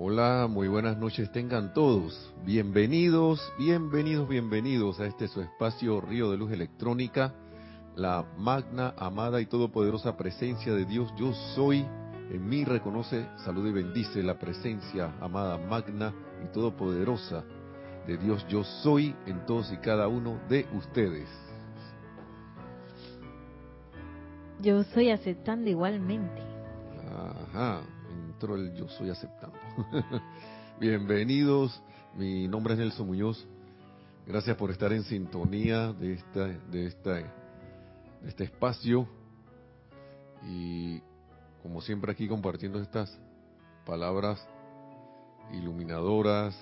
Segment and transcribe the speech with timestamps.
[0.00, 2.32] Hola, muy buenas noches tengan todos.
[2.44, 7.34] Bienvenidos, bienvenidos, bienvenidos a este su espacio Río de Luz Electrónica,
[7.96, 11.12] la magna, amada y todopoderosa presencia de Dios.
[11.16, 11.84] Yo soy,
[12.30, 17.42] en mí reconoce, saluda y bendice la presencia, amada, magna y todopoderosa
[18.06, 18.46] de Dios.
[18.46, 21.28] Yo soy en todos y cada uno de ustedes.
[24.60, 26.40] Yo soy aceptando igualmente.
[27.52, 27.82] Ajá,
[28.46, 29.58] el yo soy aceptando.
[30.80, 31.82] Bienvenidos,
[32.16, 33.44] mi nombre es Nelson Muñoz.
[34.26, 39.08] Gracias por estar en sintonía de esta, de esta, de este espacio
[40.48, 41.02] y
[41.62, 43.18] como siempre aquí compartiendo estas
[43.84, 44.46] palabras
[45.52, 46.56] iluminadoras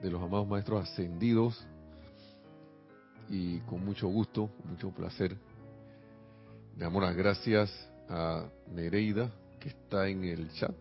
[0.00, 1.66] de los amados maestros ascendidos
[3.28, 5.36] y con mucho gusto, mucho placer.
[6.76, 9.28] Le damos las gracias a Nereida
[9.66, 10.74] está en el chat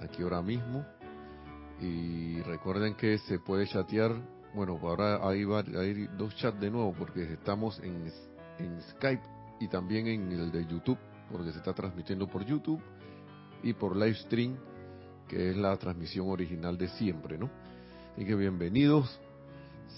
[0.00, 0.84] aquí ahora mismo.
[1.80, 4.12] Y recuerden que se puede chatear.
[4.54, 5.44] Bueno, ahora hay,
[5.76, 8.10] hay dos chats de nuevo porque estamos en,
[8.58, 9.22] en Skype
[9.60, 10.98] y también en el de YouTube,
[11.30, 12.80] porque se está transmitiendo por YouTube
[13.62, 14.56] y por live stream,
[15.28, 17.50] que es la transmisión original de siempre, ¿no?
[18.12, 19.18] Así que bienvenidos,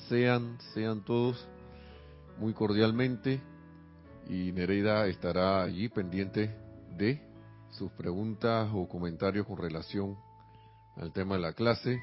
[0.08, 1.46] sean, sean todos
[2.38, 3.40] muy cordialmente
[4.28, 6.54] y Nereida estará allí pendiente
[6.96, 7.20] de
[7.70, 10.16] sus preguntas o comentarios con relación
[10.96, 12.00] al tema de la clase.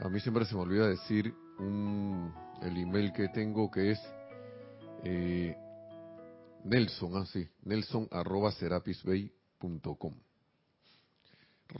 [0.00, 4.00] A mí siempre se me olvida decir un, el email que tengo que es
[5.04, 5.56] eh,
[6.64, 10.14] Nelson, así, ah, Nelson arroba serapisbay.com.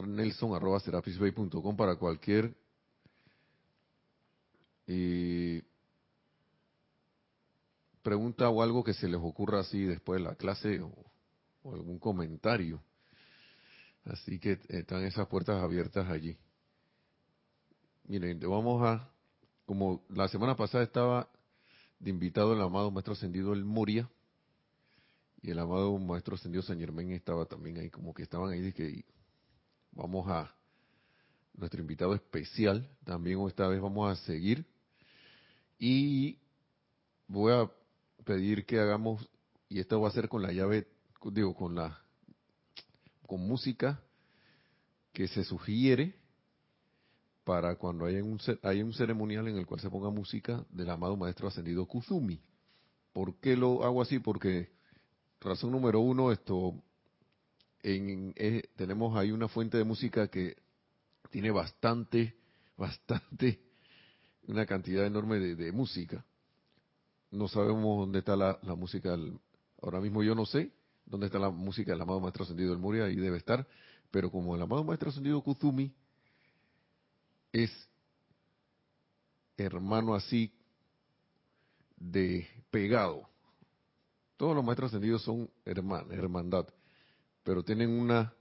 [0.07, 2.55] Nelson arroba serapisbay.com para cualquier
[4.87, 5.63] eh,
[8.03, 10.93] pregunta o algo que se les ocurra así después de la clase o
[11.75, 12.83] algún comentario.
[14.05, 16.37] Así que están esas puertas abiertas allí.
[18.05, 19.11] Miren, vamos a,
[19.65, 21.29] como la semana pasada estaba
[21.99, 24.09] de invitado el amado Maestro Ascendido El Moria,
[25.43, 28.73] y el amado Maestro Ascendido San Germán estaba también ahí, como que estaban ahí, de
[28.73, 29.05] que
[29.93, 30.55] vamos a,
[31.57, 34.65] nuestro invitado especial, también esta vez vamos a seguir,
[35.79, 36.39] y
[37.27, 37.71] voy a
[38.25, 39.29] pedir que hagamos,
[39.69, 40.87] y esto va a ser con la llave,
[41.33, 42.01] digo, con la
[43.27, 44.01] con música
[45.13, 46.15] que se sugiere
[47.45, 51.17] para cuando haya un, hay un ceremonial en el cual se ponga música del amado
[51.17, 52.41] Maestro Ascendido Kuzumi.
[53.13, 54.19] ¿Por qué lo hago así?
[54.19, 54.71] Porque,
[55.41, 56.75] razón número uno, esto,
[57.83, 60.57] en, eh, tenemos ahí una fuente de música que
[61.31, 62.37] tiene bastante,
[62.77, 63.61] bastante,
[64.49, 66.25] una cantidad enorme de, música.
[67.31, 69.17] No sabemos dónde está la, la música,
[69.81, 70.73] ahora mismo yo no sé,
[71.07, 73.67] dónde está la música del amado Maestro Ascendido del Moria, y debe estar,
[74.11, 75.95] pero como el amado Maestro Ascendido Kuzumi
[77.53, 77.71] es
[79.57, 80.53] hermano así
[81.97, 83.29] de pegado,
[84.37, 86.67] todos los Maestros Ascendidos son herman, hermandad,
[87.43, 88.35] pero tienen una,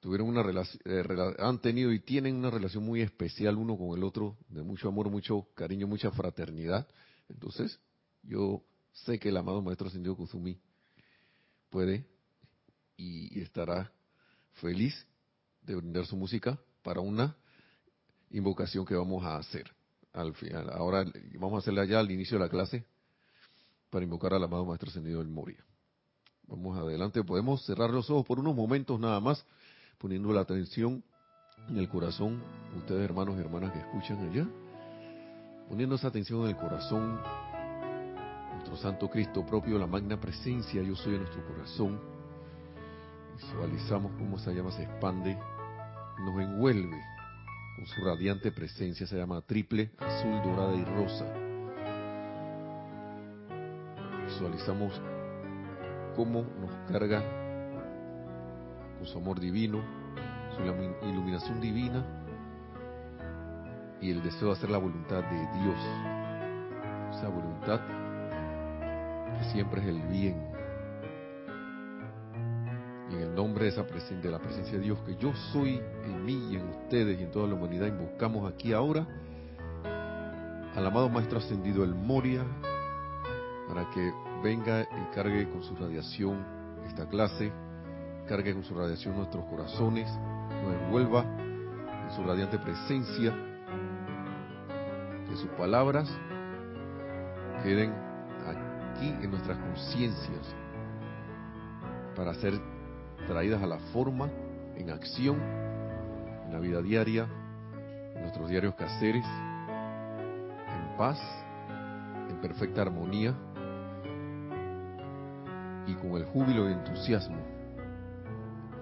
[0.00, 1.04] tuvieron una relación, eh,
[1.38, 5.08] han tenido y tienen una relación muy especial uno con el otro, de mucho amor,
[5.08, 6.86] mucho cariño, mucha fraternidad.
[7.28, 7.80] Entonces,
[8.22, 10.60] yo sé que el amado Maestro Ascendido Kuzumi
[11.76, 12.06] puede
[12.96, 13.92] y estará
[14.54, 15.06] feliz
[15.60, 17.36] de brindar su música para una
[18.30, 19.70] invocación que vamos a hacer
[20.14, 20.70] al final.
[20.70, 21.04] Ahora
[21.34, 22.86] vamos a hacerla ya al inicio de la clase
[23.90, 25.62] para invocar al amado Maestro Ascendido del Moria.
[26.46, 29.44] Vamos adelante, podemos cerrar los ojos por unos momentos nada más,
[29.98, 31.04] poniendo la atención
[31.68, 32.42] en el corazón,
[32.74, 34.48] ustedes hermanos y hermanas que escuchan allá,
[35.68, 37.20] poniendo esa atención en el corazón
[38.66, 42.00] nuestro Santo Cristo propio, la magna presencia, yo soy en nuestro corazón.
[43.36, 45.38] Visualizamos cómo esa llama se expande,
[46.18, 47.00] nos envuelve
[47.76, 51.26] con su radiante presencia, se llama triple, azul, dorada y rosa.
[54.24, 55.00] Visualizamos
[56.16, 57.22] cómo nos carga
[58.98, 59.80] con su amor divino,
[60.56, 60.62] su
[61.06, 62.04] iluminación divina
[64.00, 65.78] y el deseo de hacer la voluntad de Dios.
[67.12, 68.05] Esa voluntad
[69.44, 70.36] siempre es el bien.
[73.10, 76.24] Y en el nombre de, esa de la presencia de Dios, que yo soy en
[76.24, 79.06] mí y en ustedes y en toda la humanidad, invocamos aquí ahora
[80.76, 82.44] al amado Maestro Ascendido el Moria,
[83.68, 84.12] para que
[84.42, 86.44] venga y cargue con su radiación
[86.86, 87.50] esta clase,
[88.28, 90.06] cargue con su radiación nuestros corazones,
[90.62, 93.34] nos envuelva en su radiante presencia,
[95.28, 96.10] que sus palabras
[97.62, 98.05] queden
[98.96, 100.54] aquí en nuestras conciencias
[102.14, 102.54] para ser
[103.26, 104.28] traídas a la forma,
[104.76, 105.36] en acción,
[106.46, 107.26] en la vida diaria,
[108.14, 111.18] en nuestros diarios caseres, en paz,
[112.30, 113.34] en perfecta armonía
[115.86, 117.36] y con el júbilo y entusiasmo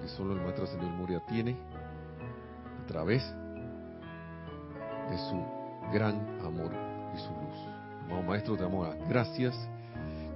[0.00, 1.56] que solo el Maestro Señor Moria tiene
[2.82, 3.22] a través
[5.10, 5.44] de su
[5.92, 6.72] gran amor
[7.14, 7.58] y su luz.
[8.04, 9.54] Amado Maestro, te damos las gracias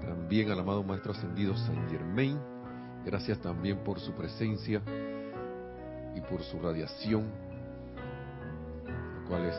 [0.09, 2.39] también al amado Maestro Ascendido Saint Germain.
[3.05, 4.81] Gracias también por su presencia
[6.15, 7.27] y por su radiación,
[9.29, 9.55] cuales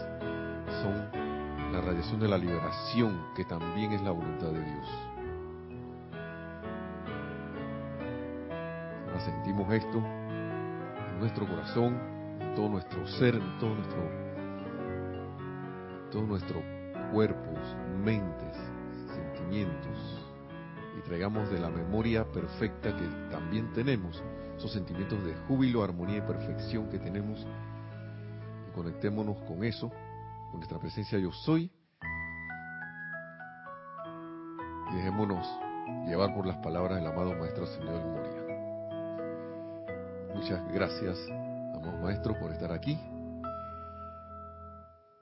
[0.82, 4.88] son la radiación de la liberación, que también es la voluntad de Dios.
[9.08, 11.96] Ahora sentimos esto en nuestro corazón,
[12.42, 14.02] en todo nuestro ser, en todo nuestro,
[16.12, 16.62] todo nuestro
[17.12, 18.58] cuerpos, mentes,
[19.14, 20.19] sentimientos,
[21.10, 24.24] y traigamos de la memoria perfecta que también tenemos,
[24.56, 27.48] esos sentimientos de júbilo, armonía y perfección que tenemos,
[28.68, 29.90] y conectémonos con eso,
[30.52, 31.72] con nuestra presencia yo soy,
[34.92, 35.48] y dejémonos
[36.08, 38.44] llevar por las palabras del amado Maestro Señor Moria.
[40.36, 41.18] Muchas gracias,
[41.76, 43.00] amados maestros, por estar aquí.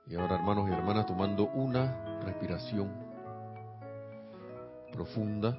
[0.06, 2.90] Y ahora, hermanos y hermanas, tomando una respiración
[4.92, 5.58] profunda,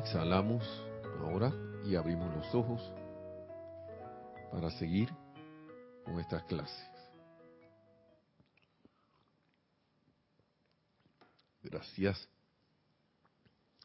[0.00, 0.64] exhalamos
[1.20, 1.52] ahora
[1.84, 2.80] y abrimos los ojos
[4.52, 5.08] para seguir
[6.04, 6.88] con estas clases.
[11.62, 12.28] Gracias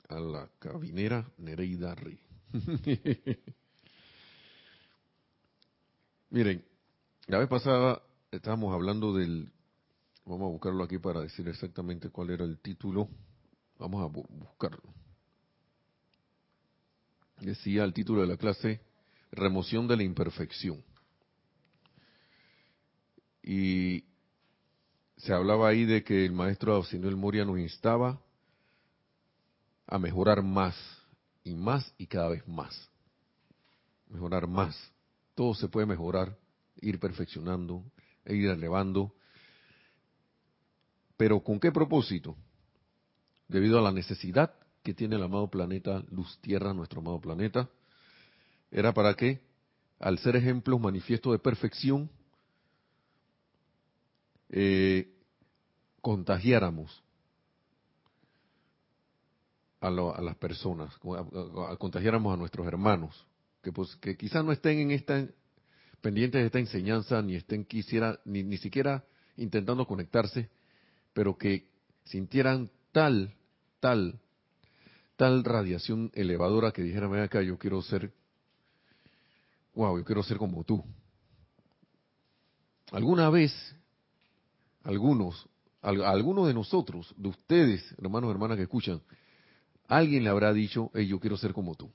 [0.08, 2.20] a la cabinera Nereida Rey.
[6.30, 6.64] Miren,
[7.28, 8.02] la vez pasada
[8.32, 9.52] estábamos hablando del,
[10.26, 13.10] vamos a buscarlo aquí para decir exactamente cuál era el título,
[13.78, 15.03] vamos a buscarlo.
[17.44, 18.80] Decía el título de la clase,
[19.30, 20.82] remoción de la imperfección.
[23.44, 24.06] Y
[25.18, 28.22] se hablaba ahí de que el maestro Auxilio Moria nos instaba
[29.86, 30.74] a mejorar más
[31.44, 32.90] y más y cada vez más.
[34.08, 34.78] Mejorar más.
[35.36, 36.38] Todo se puede mejorar,
[36.80, 37.84] ir perfeccionando,
[38.24, 39.14] e ir elevando.
[41.18, 42.38] Pero ¿con qué propósito?
[43.50, 47.70] Debido a la necesidad que tiene el amado planeta Luz Tierra, nuestro amado planeta,
[48.72, 49.42] era para que,
[50.00, 52.10] al ser ejemplos manifiestos de perfección,
[54.50, 55.10] eh,
[56.02, 57.04] contagiáramos
[59.80, 60.94] a, las personas,
[61.78, 63.26] contagiáramos a nuestros hermanos,
[63.62, 65.28] que, pues, que quizás no estén en esta
[66.04, 69.06] pendientes de esta enseñanza, ni estén quisiera, ni, ni siquiera
[69.38, 70.50] intentando conectarse,
[71.14, 71.70] pero que
[72.04, 73.34] sintieran tal,
[73.80, 74.20] tal,
[75.16, 78.12] tal radiación elevadora que dijeran, ven acá, yo quiero ser,
[79.76, 80.84] wow, yo quiero ser como tú.
[82.92, 83.54] Alguna vez,
[84.84, 85.48] algunos,
[85.82, 89.02] algunos de nosotros, de ustedes, hermanos y hermanas que escuchan,
[89.88, 91.92] alguien le habrá dicho, hey, yo quiero ser como tú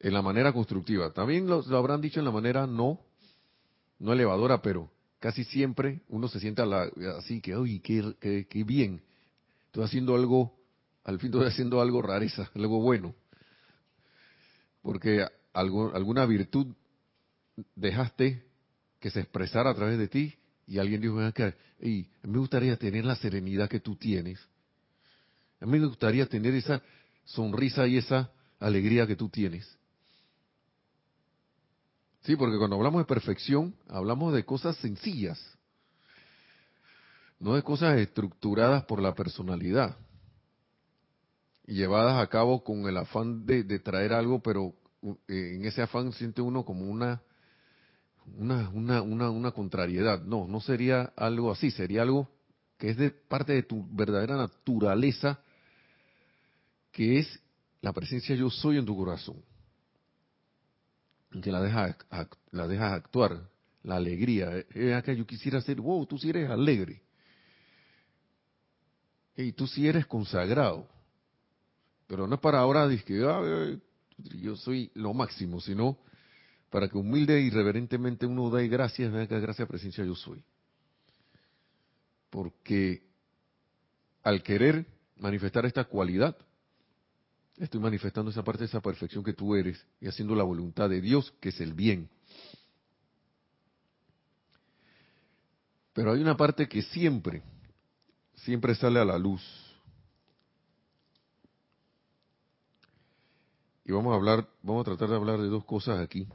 [0.00, 1.12] en la manera constructiva.
[1.12, 3.00] También lo, habrán dicho en la manera no,
[3.98, 6.64] no elevadora, pero casi siempre uno se sienta
[7.18, 9.02] así que, uy, qué, qué, bien,
[9.66, 10.57] estoy haciendo algo,
[11.08, 13.14] al fin estoy haciendo algo rareza, algo bueno.
[14.82, 16.66] Porque algo, alguna virtud
[17.74, 18.44] dejaste
[19.00, 20.34] que se expresara a través de ti
[20.66, 24.38] y alguien dijo, que y me gustaría tener la serenidad que tú tienes.
[25.62, 26.82] A mí me gustaría tener esa
[27.24, 28.30] sonrisa y esa
[28.60, 29.66] alegría que tú tienes.
[32.20, 35.40] Sí, porque cuando hablamos de perfección, hablamos de cosas sencillas,
[37.40, 39.96] no de cosas estructuradas por la personalidad
[41.74, 46.42] llevadas a cabo con el afán de, traer algo, pero eh, en ese afán siente
[46.42, 47.22] uno como una,
[48.36, 50.22] una, una, una, contrariedad.
[50.22, 52.28] No, no sería algo así, sería algo
[52.78, 55.40] que es de parte de tu verdadera naturaleza,
[56.92, 57.40] que es
[57.80, 59.36] la presencia yo soy en tu corazón
[61.42, 61.96] que la dejas
[62.50, 63.48] la dejas actuar,
[63.82, 64.56] la alegría.
[64.74, 67.02] Es que yo quisiera ser, wow, tú sí eres alegre.
[69.36, 70.88] Y tú sí eres consagrado.
[72.08, 73.78] Pero no es para ahora que
[74.40, 75.96] yo soy lo máximo, sino
[76.70, 80.42] para que humilde y reverentemente uno dé gracias, que gracias presencia yo soy.
[82.30, 83.04] Porque
[84.24, 84.84] al querer
[85.16, 86.36] manifestar esta cualidad,
[87.58, 91.00] Estoy manifestando esa parte de esa perfección que tú eres y haciendo la voluntad de
[91.00, 92.08] Dios, que es el bien.
[95.92, 97.42] Pero hay una parte que siempre,
[98.36, 99.42] siempre sale a la luz.
[103.88, 106.28] Y vamos a hablar, vamos a tratar de hablar de dos cosas aquí.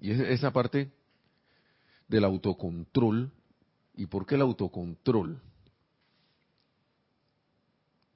[0.00, 0.90] Y es esa parte
[2.08, 3.30] del autocontrol.
[3.94, 5.38] ¿Y por qué el autocontrol?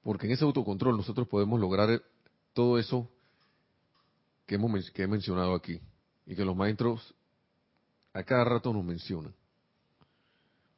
[0.01, 2.01] Porque en ese autocontrol nosotros podemos lograr
[2.53, 3.07] todo eso
[4.47, 5.79] que, hemos, que he mencionado aquí
[6.25, 7.13] y que los maestros
[8.11, 9.35] a cada rato nos mencionan.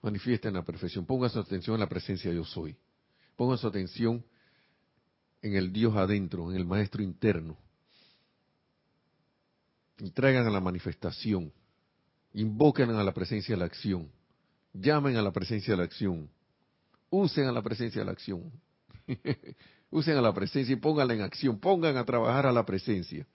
[0.01, 2.75] Manifiesten la perfección, pongan su atención en la presencia de yo soy,
[3.37, 4.21] pongan su atención
[5.41, 7.55] en el Dios adentro, en el Maestro interno,
[10.01, 11.53] y traigan a la manifestación,
[12.33, 14.09] invoquen a la presencia de la acción,
[14.73, 16.27] llamen a la presencia de la acción,
[17.11, 18.51] usen a la presencia de la acción,
[19.91, 23.27] usen a la presencia y pónganla en acción, pongan a trabajar a la presencia.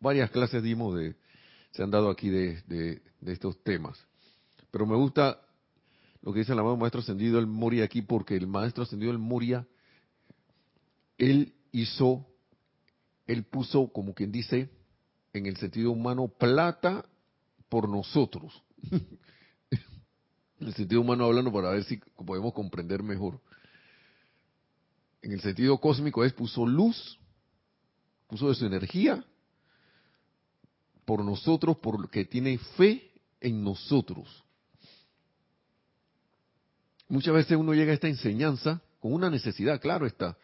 [0.00, 1.14] Varias clases dimos de,
[1.70, 3.96] se han dado aquí de, estos temas.
[4.72, 5.40] Pero me gusta
[6.20, 9.18] lo que dice el amado Maestro Ascendido el Moria aquí, porque el Maestro Ascendido el
[9.18, 9.68] Moria,
[11.16, 12.26] él hizo,
[13.28, 14.68] él puso, como quien dice,
[15.32, 17.04] en el sentido humano, plata
[17.68, 18.62] por nosotros.
[18.90, 19.08] en
[20.60, 23.40] el sentido humano hablando para ver si podemos comprender mejor.
[25.22, 27.18] En el sentido cósmico es puso luz,
[28.26, 29.24] puso de su energía
[31.04, 33.10] por nosotros, porque tiene fe
[33.40, 34.44] en nosotros.
[37.08, 40.36] Muchas veces uno llega a esta enseñanza con una necesidad, claro está,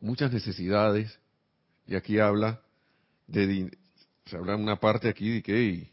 [0.00, 1.18] muchas necesidades,
[1.86, 2.62] y aquí habla
[3.28, 3.70] de,
[4.26, 5.90] se habla una parte aquí de que,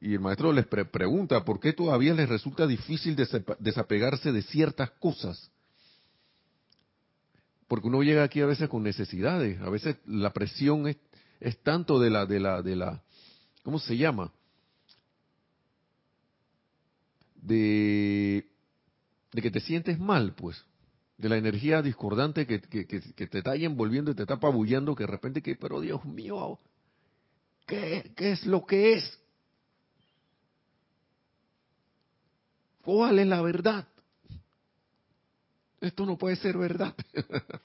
[0.00, 3.16] y, el maestro les pregunta, ¿por qué todavía les resulta difícil
[3.58, 5.50] desapegarse de ciertas cosas?
[7.66, 10.96] Porque uno llega aquí a veces con necesidades, a veces la presión es
[11.40, 13.02] es tanto de la, de la, de la,
[13.62, 14.32] ¿cómo se llama?
[17.36, 18.46] De,
[19.32, 20.62] de que te sientes mal, pues,
[21.18, 25.02] de la energía discordante que, que, que, te está envolviendo y te está apabullando, que
[25.02, 26.60] de repente que, pero Dios mío,
[27.66, 29.20] ¿qué, qué es lo que es?
[32.82, 33.86] ¿Cuál es la verdad?
[35.80, 36.94] Esto no puede ser verdad.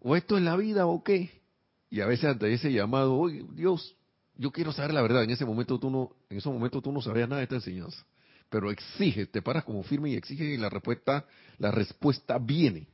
[0.00, 1.42] ¿O esto es la vida o qué?
[1.90, 3.96] Y a veces ante ese llamado, oye, Dios,
[4.36, 5.22] yo quiero saber la verdad.
[5.22, 8.04] En ese momento tú no, en ese momento tú no sabías nada de esta enseñanza.
[8.52, 11.24] Pero exige, te paras como firme y exige y la respuesta,
[11.58, 12.86] la respuesta viene.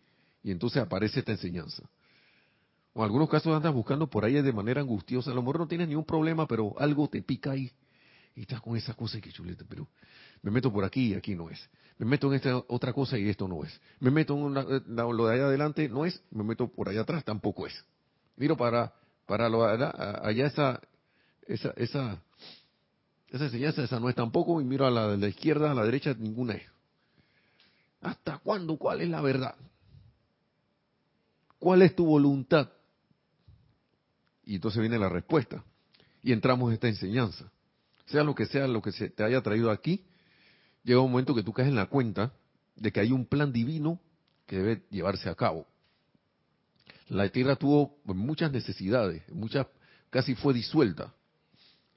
[0.44, 1.82] Y entonces aparece esta enseñanza.
[2.94, 5.32] O en algunos casos andas buscando por ahí de manera angustiosa.
[5.32, 7.72] A lo mejor no tienes ningún problema, pero algo te pica ahí.
[8.36, 9.88] Y estás con esa cosa que chuleta, pero
[10.42, 11.68] me meto por aquí y aquí no es.
[11.98, 13.80] Me meto en esta otra cosa y esto no es.
[13.98, 14.54] Me meto en
[14.94, 16.22] lo de allá adelante, no es.
[16.30, 17.84] Me meto por allá atrás, tampoco es
[18.38, 18.92] miro para,
[19.26, 20.80] para lo, allá esa,
[21.46, 22.22] esa, esa,
[23.30, 26.14] esa enseñanza, esa no es tampoco, y miro a la la izquierda, a la derecha,
[26.18, 26.64] ninguna es.
[28.00, 28.76] ¿Hasta cuándo?
[28.76, 29.54] ¿Cuál es la verdad?
[31.58, 32.70] ¿Cuál es tu voluntad?
[34.44, 35.64] Y entonces viene la respuesta.
[36.23, 37.50] Y entramos en esta enseñanza.
[38.06, 40.06] Sea lo que sea lo que se te haya traído aquí,
[40.85, 42.32] llega un momento que tú caes en la cuenta
[42.76, 44.00] de que hay un plan divino
[44.47, 45.66] que debe llevarse a cabo
[47.08, 49.66] la tierra tuvo muchas necesidades, muchas
[50.11, 51.12] casi fue disuelta.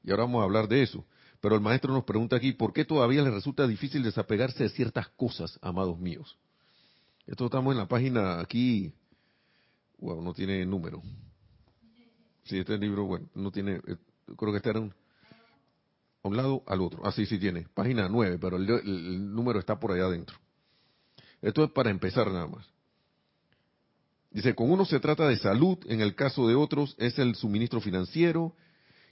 [0.04, 1.06] Y ahora vamos a hablar de eso.
[1.42, 5.10] Pero el maestro nos pregunta aquí, ¿por qué todavía les resulta difícil desapegarse de ciertas
[5.10, 6.38] cosas, amados míos?
[7.26, 8.94] Esto estamos en la página aquí,
[9.98, 11.02] wow, no tiene número.
[12.44, 13.98] Sí, este libro, bueno, no tiene, eh,
[14.38, 14.94] creo que está un,
[16.24, 17.02] a un lado al otro.
[17.04, 20.38] Ah, sí, sí tiene, página 9, pero el número está por allá adentro.
[21.42, 22.68] Esto es para empezar nada más.
[24.30, 27.82] Dice, con uno se trata de salud, en el caso de otros es el suministro
[27.82, 28.54] financiero,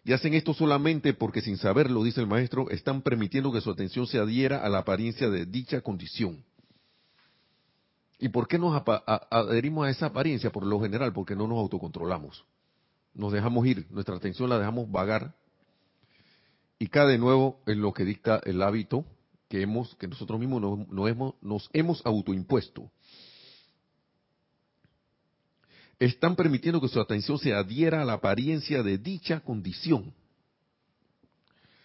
[0.10, 4.08] y hacen esto solamente porque sin saberlo, dice el maestro, están permitiendo que su atención
[4.08, 6.44] se adhiera a la apariencia de dicha condición.
[8.18, 8.82] ¿Y por qué nos
[9.30, 10.50] adherimos a esa apariencia?
[10.50, 12.44] Por lo general, porque no nos autocontrolamos.
[13.14, 15.36] Nos dejamos ir, nuestra atención la dejamos vagar
[16.80, 19.06] y cae de nuevo en lo que dicta el hábito
[19.48, 22.90] que hemos, que nosotros mismos nos, hemos, nos hemos autoimpuesto
[26.00, 30.14] están permitiendo que su atención se adhiera a la apariencia de dicha condición.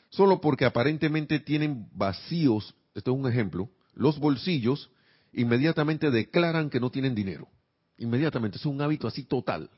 [0.09, 4.90] Solo porque aparentemente tienen vacíos, esto es un ejemplo, los bolsillos,
[5.33, 7.49] inmediatamente declaran que no tienen dinero.
[7.99, 9.68] Inmediatamente, es un hábito así total.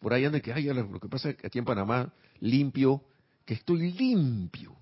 [0.00, 3.02] Por ahí anda que, ay, lo que pasa aquí en Panamá, limpio,
[3.46, 4.76] que estoy limpio.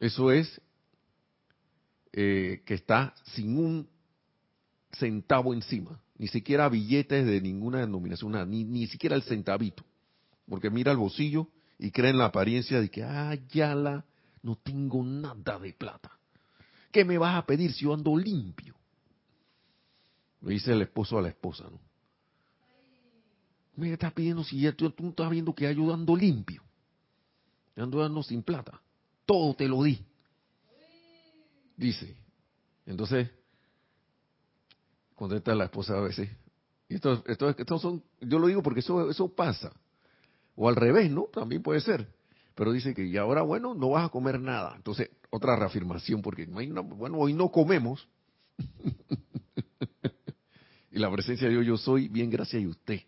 [0.00, 0.60] Eso es
[2.12, 3.91] eh, que está sin un
[4.98, 9.84] centavo encima, ni siquiera billetes de ninguna denominación, ni, ni siquiera el centavito,
[10.48, 14.04] porque mira el bolsillo y cree en la apariencia de que, ah, ya la,
[14.42, 16.10] no tengo nada de plata.
[16.90, 18.76] ¿Qué me vas a pedir si yo ando limpio?
[20.42, 21.80] Le dice el esposo a la esposa, ¿no?
[23.74, 26.62] Me estás pidiendo si ya tú, estás viendo que yo ando limpio.
[27.74, 28.80] ando dando sin plata.
[29.24, 29.98] Todo te lo di.
[31.76, 32.14] Dice.
[32.84, 33.30] Entonces,
[35.14, 36.30] contesta la esposa a veces.
[36.88, 39.72] Y esto, esto, esto son, yo lo digo porque eso, eso pasa.
[40.54, 41.24] O al revés, ¿no?
[41.32, 42.08] También puede ser.
[42.54, 44.74] Pero dice que y ahora, bueno, no vas a comer nada.
[44.76, 48.06] Entonces, otra reafirmación, porque no bueno, hoy no comemos.
[50.90, 53.00] y la presencia de Dios, yo soy, bien gracias a usted.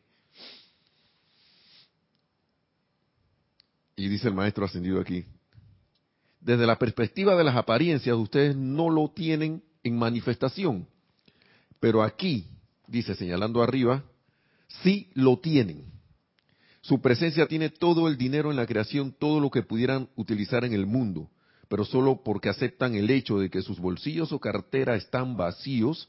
[3.97, 5.25] Y dice el maestro ascendido aquí,
[6.41, 10.87] desde la perspectiva de las apariencias, ustedes no lo tienen en manifestación.
[11.85, 12.47] Pero aquí,
[12.87, 14.03] dice señalando arriba,
[14.83, 15.85] sí lo tienen.
[16.81, 20.73] Su presencia tiene todo el dinero en la creación, todo lo que pudieran utilizar en
[20.73, 21.31] el mundo,
[21.69, 26.09] pero solo porque aceptan el hecho de que sus bolsillos o cartera están vacíos,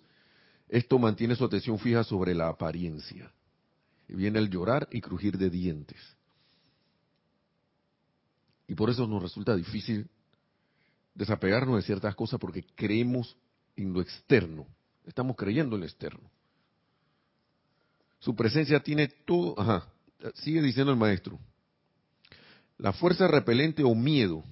[0.70, 3.30] esto mantiene su atención fija sobre la apariencia.
[4.08, 6.00] Y viene el llorar y crujir de dientes.
[8.66, 10.08] Y por eso nos resulta difícil
[11.14, 13.36] desapegarnos de ciertas cosas porque creemos
[13.76, 14.68] en lo externo.
[15.06, 16.30] Estamos creyendo en lo externo.
[18.20, 19.88] Su presencia tiene todo, ajá,
[20.36, 21.38] sigue diciendo el maestro,
[22.78, 24.44] la fuerza repelente o miedo,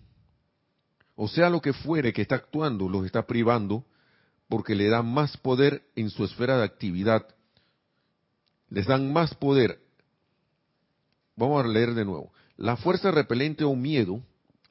[1.15, 3.85] o sea lo que fuere que está actuando, los está privando
[4.47, 7.25] porque le dan más poder en su esfera de actividad.
[8.69, 9.79] Les dan más poder.
[11.35, 12.31] Vamos a leer de nuevo.
[12.57, 14.21] La fuerza repelente o miedo,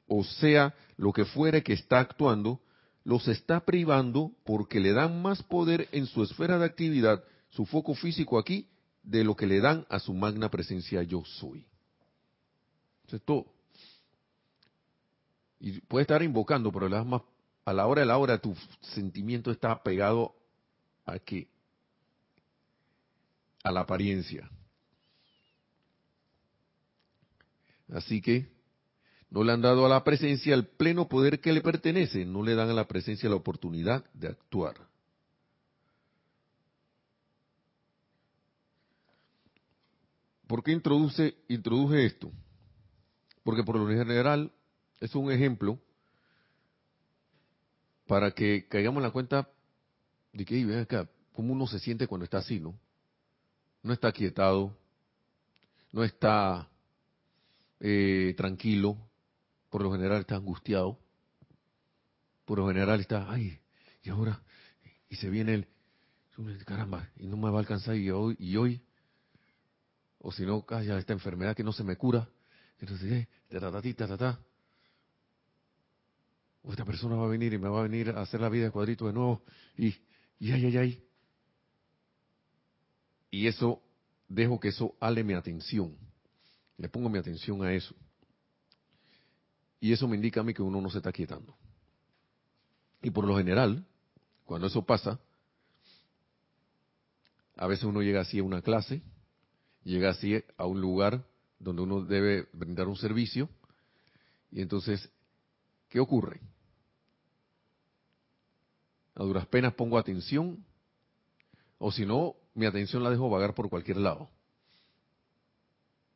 [0.07, 2.61] o sea lo que fuere que está actuando,
[3.03, 7.93] los está privando porque le dan más poder en su esfera de actividad, su foco
[7.95, 8.67] físico aquí,
[9.03, 11.65] de lo que le dan a su magna presencia yo soy.
[13.05, 13.45] Eso es todo.
[15.59, 16.87] Y puede estar invocando, pero
[17.65, 20.35] a la hora de la hora tu sentimiento está pegado
[21.05, 21.47] a qué?
[23.63, 24.49] A la apariencia.
[27.93, 28.49] Así que
[29.33, 32.53] no le han dado a la presencia el pleno poder que le pertenece, no le
[32.53, 34.75] dan a la presencia la oportunidad de actuar.
[40.45, 42.31] ¿Por qué introduce, introduje esto?
[43.43, 44.51] Porque por lo general
[44.99, 45.79] es un ejemplo
[48.05, 49.49] para que caigamos en la cuenta
[50.31, 52.75] de que, ven acá, cómo uno se siente cuando está así, ¿no?
[53.81, 54.77] No está quietado,
[55.91, 56.69] no está
[57.79, 58.95] eh, tranquilo,
[59.73, 60.99] por lo general está angustiado,
[62.45, 63.59] por lo general está, ay,
[64.03, 64.39] y ahora,
[65.09, 65.67] y se viene el,
[66.63, 68.83] caramba, y no me va a alcanzar, y hoy, y hoy
[70.19, 72.29] o si no, calla esta enfermedad que no se me cura,
[72.77, 74.39] entonces, eh, ta,
[76.61, 78.65] O esta persona va a venir y me va a venir a hacer la vida
[78.65, 79.43] de cuadrito de nuevo,
[79.75, 79.87] y,
[80.37, 81.03] y ay, ay, ay.
[83.31, 83.81] Y eso,
[84.27, 85.97] dejo que eso ale mi atención.
[86.77, 87.95] Le pongo mi atención a eso.
[89.83, 91.57] Y eso me indica a mí que uno no se está quietando.
[93.01, 93.85] Y por lo general,
[94.45, 95.19] cuando eso pasa,
[97.57, 99.01] a veces uno llega así a una clase,
[99.83, 101.25] llega así a un lugar
[101.59, 103.49] donde uno debe brindar un servicio
[104.53, 105.11] y entonces,
[105.89, 106.39] ¿qué ocurre?
[109.15, 110.63] A duras penas pongo atención
[111.77, 114.29] o si no, mi atención la dejo vagar por cualquier lado.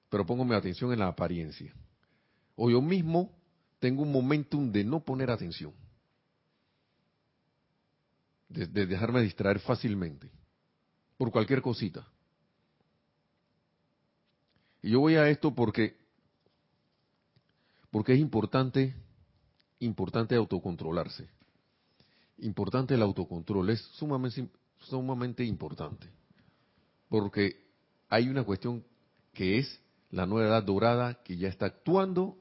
[0.09, 1.73] Pero pongo mi atención en la apariencia.
[2.55, 3.35] O yo mismo
[3.79, 5.73] tengo un momentum de no poner atención.
[8.49, 10.29] De, de dejarme distraer fácilmente.
[11.17, 12.07] Por cualquier cosita.
[14.81, 15.97] Y yo voy a esto porque,
[17.91, 18.95] porque es importante,
[19.79, 21.27] importante autocontrolarse.
[22.39, 24.47] Importante el autocontrol, es sumamente,
[24.79, 26.07] sumamente importante.
[27.09, 27.65] Porque
[28.09, 28.83] hay una cuestión
[29.33, 29.79] que es
[30.11, 32.37] la nueva edad dorada que ya está actuando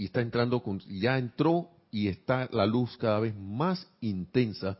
[0.00, 4.78] y está entrando, con, ya entró y está la luz cada vez más intensa.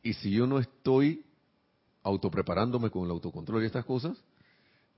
[0.00, 1.24] Y si yo no estoy
[2.04, 4.16] autopreparándome con el autocontrol y estas cosas,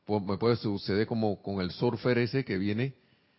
[0.06, 2.92] me puede suceder como con el surfer ese que viene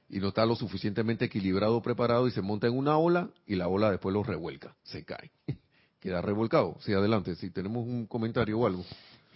[0.10, 3.68] y no está lo suficientemente equilibrado, preparado y se monta en una ola y la
[3.68, 5.30] ola después lo revuelca, se cae,
[6.00, 6.78] queda revolcado.
[6.80, 8.84] Sí, adelante, si tenemos un comentario o algo.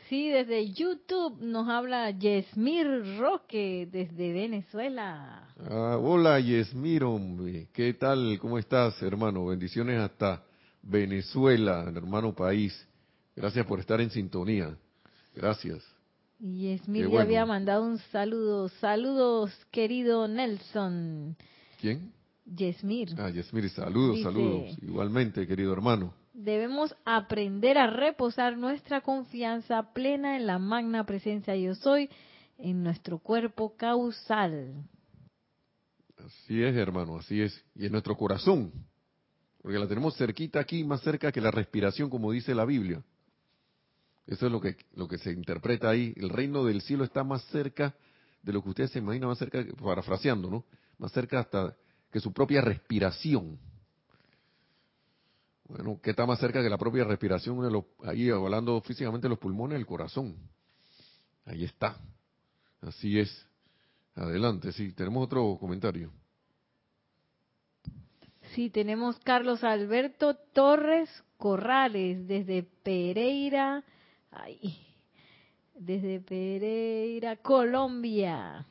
[0.10, 5.48] Sí, desde YouTube nos habla Yesmir Roque desde Venezuela.
[5.68, 7.70] Ah, hola Yesmir, hombre.
[7.74, 8.38] ¿Qué tal?
[8.40, 9.48] ¿Cómo estás, hermano?
[9.48, 10.44] Bendiciones hasta
[10.84, 12.88] Venezuela, hermano país.
[13.36, 14.78] Gracias por estar en sintonía.
[15.34, 15.84] Gracias.
[16.40, 18.70] Y Esmir ya había mandado un saludo.
[18.70, 21.36] Saludos, querido Nelson.
[21.82, 22.14] ¿Quién?
[22.46, 23.10] Yesmir.
[23.18, 24.78] Ah, Yesmir, saludos, saludos.
[24.84, 26.14] Igualmente, querido hermano.
[26.36, 32.10] Debemos aprender a reposar nuestra confianza plena en la magna presencia yo soy
[32.58, 34.84] en nuestro cuerpo causal.
[36.18, 37.64] Así es, hermano, así es.
[37.74, 38.74] Y en nuestro corazón,
[39.62, 43.02] porque la tenemos cerquita aquí, más cerca que la respiración, como dice la Biblia.
[44.28, 46.14] Eso es lo que, lo que se interpreta ahí.
[46.18, 47.96] El reino del cielo está más cerca
[48.42, 50.66] de lo que ustedes se imaginan, más cerca, parafraseando, ¿no?
[50.98, 51.78] Más cerca hasta
[52.12, 53.58] que su propia respiración.
[55.86, 57.60] Bueno, ¿qué está más cerca que la propia respiración?
[58.06, 60.36] ahí hablando físicamente los pulmones, el corazón.
[61.46, 61.96] Ahí está.
[62.82, 63.48] Así es.
[64.16, 64.94] Adelante, sí.
[64.94, 66.12] Tenemos otro comentario.
[68.56, 73.84] Sí, tenemos Carlos Alberto Torres Corrales desde Pereira,
[74.32, 74.76] ay,
[75.76, 78.66] desde Pereira, Colombia.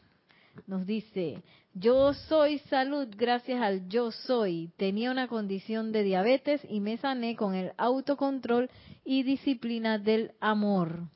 [0.66, 4.72] Nos dice, yo soy salud gracias al yo soy.
[4.76, 8.70] Tenía una condición de diabetes y me sané con el autocontrol
[9.04, 11.08] y disciplina del amor.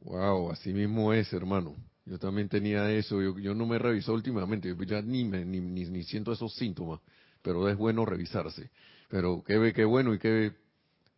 [0.00, 1.76] Wow, así mismo es, hermano.
[2.04, 3.20] Yo también tenía eso.
[3.38, 4.74] Yo, no me revisó últimamente.
[4.86, 7.00] Ya ni, me, ni, ni siento esos síntomas
[7.42, 8.70] pero es bueno revisarse.
[9.08, 10.52] Pero qué, qué bueno y qué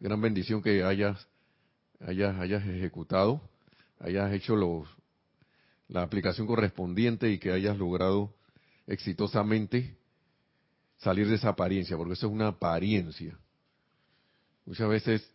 [0.01, 1.27] gran bendición que hayas,
[2.01, 3.41] hayas, hayas ejecutado,
[3.99, 4.89] hayas hecho los,
[5.89, 8.35] la aplicación correspondiente y que hayas logrado
[8.87, 9.97] exitosamente
[10.99, 13.39] salir de esa apariencia, porque eso es una apariencia.
[14.65, 15.35] Muchas veces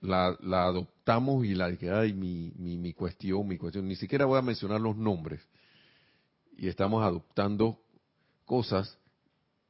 [0.00, 4.26] la, la adoptamos y la que hay mi, mi, mi cuestión, mi cuestión, ni siquiera
[4.26, 5.40] voy a mencionar los nombres.
[6.56, 7.80] Y estamos adoptando
[8.44, 8.98] cosas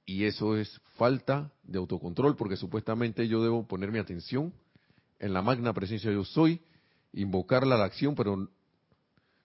[0.04, 4.52] y eso es falta de autocontrol porque supuestamente yo debo poner mi atención
[5.20, 6.60] en la magna presencia yo soy,
[7.12, 8.48] invocarla a la acción, pero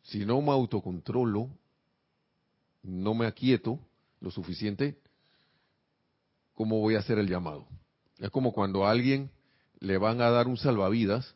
[0.03, 1.49] si no me autocontrolo,
[2.85, 3.79] no me aquieto
[4.21, 4.97] lo suficiente,
[6.53, 7.67] ¿cómo voy a hacer el llamado?
[8.19, 9.31] Es como cuando a alguien
[9.79, 11.35] le van a dar un salvavidas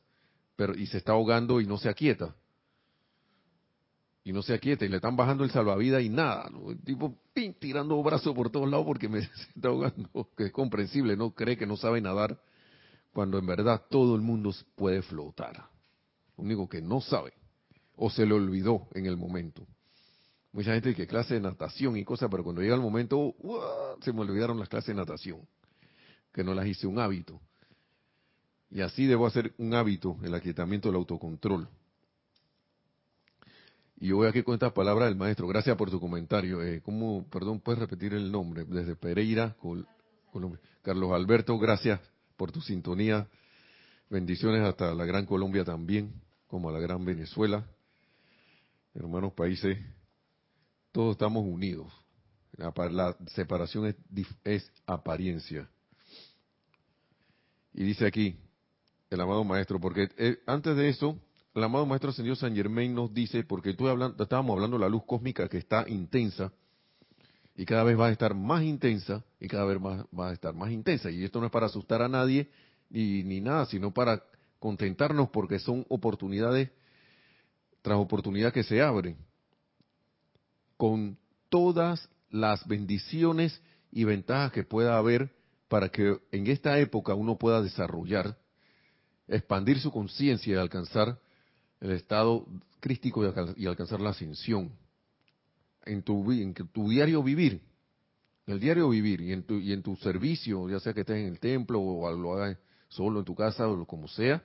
[0.55, 2.35] pero, y se está ahogando y no se aquieta
[4.23, 6.49] y no se aquieta y le están bajando el salvavidas y nada,
[6.85, 7.17] tipo
[7.59, 11.65] tirando brazos por todos lados porque me está ahogando, que es comprensible, no cree que
[11.65, 12.39] no sabe nadar,
[13.13, 15.69] cuando en verdad todo el mundo puede flotar.
[16.38, 17.33] Lo único que no sabe
[17.95, 19.65] o se le olvidó en el momento.
[20.51, 23.35] Mucha gente dice que clase de natación y cosas, pero cuando llega el momento,
[24.01, 25.41] se me olvidaron las clases de natación,
[26.33, 27.39] que no las hice un hábito.
[28.71, 31.67] Y así debo hacer un hábito, el aquietamiento del autocontrol
[34.01, 35.45] y yo voy aquí con estas palabras del maestro.
[35.47, 36.63] Gracias por tu comentario.
[36.63, 38.63] Eh, ¿Cómo, perdón, puedes repetir el nombre?
[38.63, 39.55] Desde Pereira,
[40.31, 40.59] Colombia.
[40.81, 41.99] Carlos Alberto, gracias
[42.38, 43.27] por tu sintonía.
[44.09, 46.13] Bendiciones hasta la Gran Colombia también,
[46.47, 47.65] como a la Gran Venezuela.
[48.95, 49.77] Hermanos países,
[50.91, 51.91] todos estamos unidos.
[52.58, 53.95] La, separación es,
[54.43, 55.69] es apariencia.
[57.73, 58.36] Y dice aquí,
[59.10, 61.17] el amado maestro, porque eh, antes de eso,
[61.56, 64.89] el amado Maestro Ascendido San Germain nos dice, porque tú hablando, estábamos hablando de la
[64.89, 66.52] luz cósmica que está intensa,
[67.56, 70.54] y cada vez va a estar más intensa, y cada vez más, va a estar
[70.54, 71.10] más intensa.
[71.12, 72.49] Y esto no es para asustar a nadie,
[72.89, 74.23] ni, ni nada, sino para
[74.60, 76.69] contentarnos porque son oportunidades
[77.82, 79.17] tras oportunidad que se abren,
[80.79, 81.17] con
[81.49, 83.61] todas las bendiciones
[83.91, 85.29] y ventajas que pueda haber
[85.67, 88.37] para que en esta época uno pueda desarrollar,
[89.27, 91.19] expandir su conciencia y alcanzar
[91.81, 92.45] el estado
[92.79, 93.21] crístico
[93.57, 94.71] y alcanzar la ascensión.
[95.83, 96.23] En tu,
[96.89, 97.61] diario vivir,
[98.47, 101.17] en el diario vivir y en tu, y en tu servicio, ya sea que estés
[101.17, 104.41] en el templo o lo hagas solo en tu casa o como sea,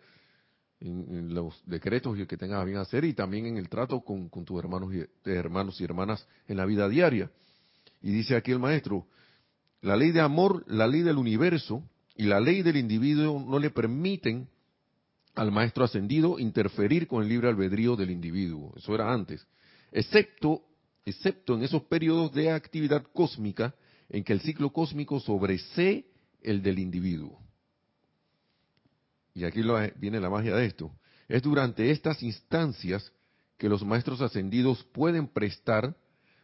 [0.84, 4.92] en, los decretos que tengas bien hacer y también en el trato con, tus hermanos
[4.94, 7.30] y, hermanos y hermanas en la vida diaria.
[8.02, 9.06] Y dice aquí el maestro,
[9.80, 11.82] la ley de amor, la ley del universo
[12.16, 14.48] y la ley del individuo no le permiten
[15.34, 18.72] al maestro ascendido interferir con el libre albedrío del individuo.
[18.76, 19.46] Eso era antes.
[19.90, 20.62] Excepto,
[21.04, 23.74] excepto en esos periodos de actividad cósmica
[24.08, 26.06] en que el ciclo cósmico sobresee
[26.42, 27.43] el del individuo.
[29.34, 29.62] Y aquí
[29.96, 30.92] viene la magia de esto.
[31.28, 33.12] Es durante estas instancias
[33.58, 35.96] que los maestros ascendidos pueden prestar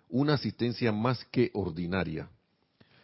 [0.09, 2.29] una asistencia más que ordinaria.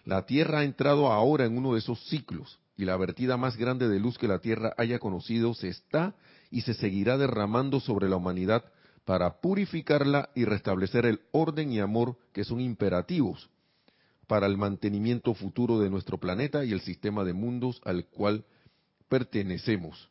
[0.04, 3.88] La Tierra ha entrado ahora en uno de esos ciclos y la vertida más grande
[3.88, 6.14] de luz que la tierra haya conocido se está
[6.50, 8.64] y se seguirá derramando sobre la humanidad
[9.04, 13.48] para purificarla y restablecer el orden y amor que son imperativos
[14.26, 18.44] para el mantenimiento futuro de nuestro planeta y el sistema de mundos al cual
[19.08, 20.08] pertenecemos.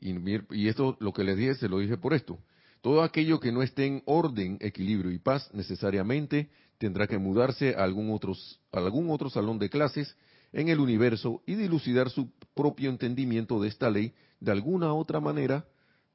[0.00, 2.38] Y, esto lo que les dije, se lo dije por esto.
[2.80, 7.82] Todo aquello que no esté en orden, equilibrio y paz necesariamente tendrá que mudarse a
[7.82, 8.36] algún otro,
[8.72, 10.16] a algún otro salón de clases
[10.52, 15.66] en el universo y dilucidar su propio entendimiento de esta ley de alguna otra manera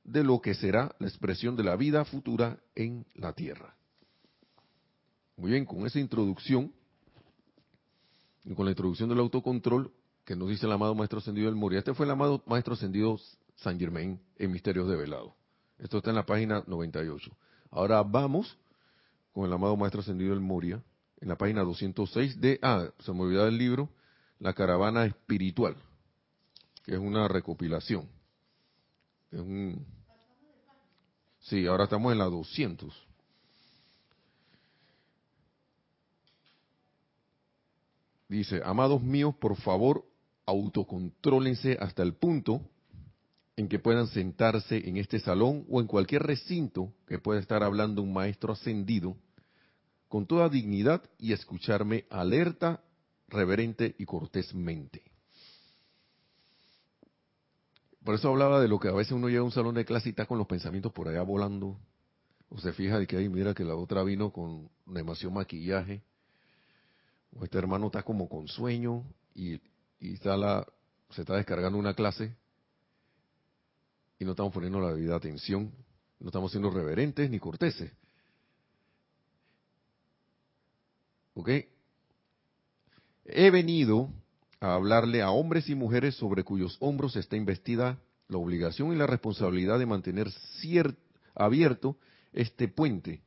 [0.04, 3.76] de lo que será la expresión de la vida futura en la Tierra.
[5.38, 6.72] Muy bien, con esa introducción
[8.46, 9.92] y con la introducción del autocontrol
[10.26, 11.80] que nos dice el amado Maestro Ascendido del Moria.
[11.80, 13.20] Este fue el amado Maestro Ascendido
[13.58, 15.36] San Germain en Misterios de Velado.
[15.80, 17.32] Esto está en la página 98.
[17.72, 18.58] Ahora vamos
[19.34, 20.82] con el amado Maestro Ascendido del Moria
[21.20, 23.90] en la página 206 de, ah, se me olvidó el libro,
[24.40, 25.76] La Caravana Espiritual,
[26.84, 28.08] que es una recopilación.
[31.40, 32.94] Sí, ahora estamos en la 200.
[38.30, 40.06] Dice, amados míos, por favor,
[40.46, 42.62] autocontrólense hasta el punto
[43.56, 48.02] en que puedan sentarse en este salón o en cualquier recinto que pueda estar hablando
[48.02, 49.16] un maestro ascendido
[50.08, 52.84] con toda dignidad y escucharme alerta,
[53.28, 55.04] reverente y cortésmente.
[58.04, 60.10] Por eso hablaba de lo que a veces uno llega a un salón de clase
[60.10, 61.80] y está con los pensamientos por allá volando.
[62.50, 66.04] O se fija de que ahí mira que la otra vino con demasiado maquillaje.
[67.32, 69.04] O este hermano está como con sueño
[69.34, 69.60] y,
[70.04, 70.68] y está la,
[71.12, 72.36] se está descargando una clase
[74.20, 75.72] y no estamos poniendo la debida atención,
[76.20, 77.90] no estamos siendo reverentes ni corteses.
[81.36, 81.50] ¿Ok?
[83.26, 84.10] He venido
[84.60, 89.08] a hablarle a hombres y mujeres sobre cuyos hombros está investida la obligación y la
[89.08, 90.28] responsabilidad de mantener
[91.34, 91.98] abierto
[92.34, 93.22] este puente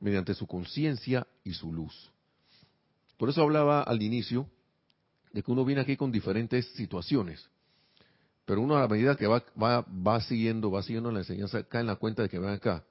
[0.00, 2.10] mediante su conciencia y su luz.
[3.18, 4.48] Por eso hablaba al inicio
[5.32, 7.48] de que uno viene aquí con diferentes situaciones.
[8.44, 11.80] Pero uno a la medida que va, va, va siguiendo, va siguiendo la enseñanza, cae
[11.80, 12.84] en la cuenta de que ven acá.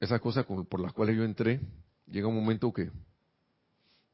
[0.00, 1.60] Esas cosas por las cuales yo entré,
[2.06, 2.90] llega un momento que,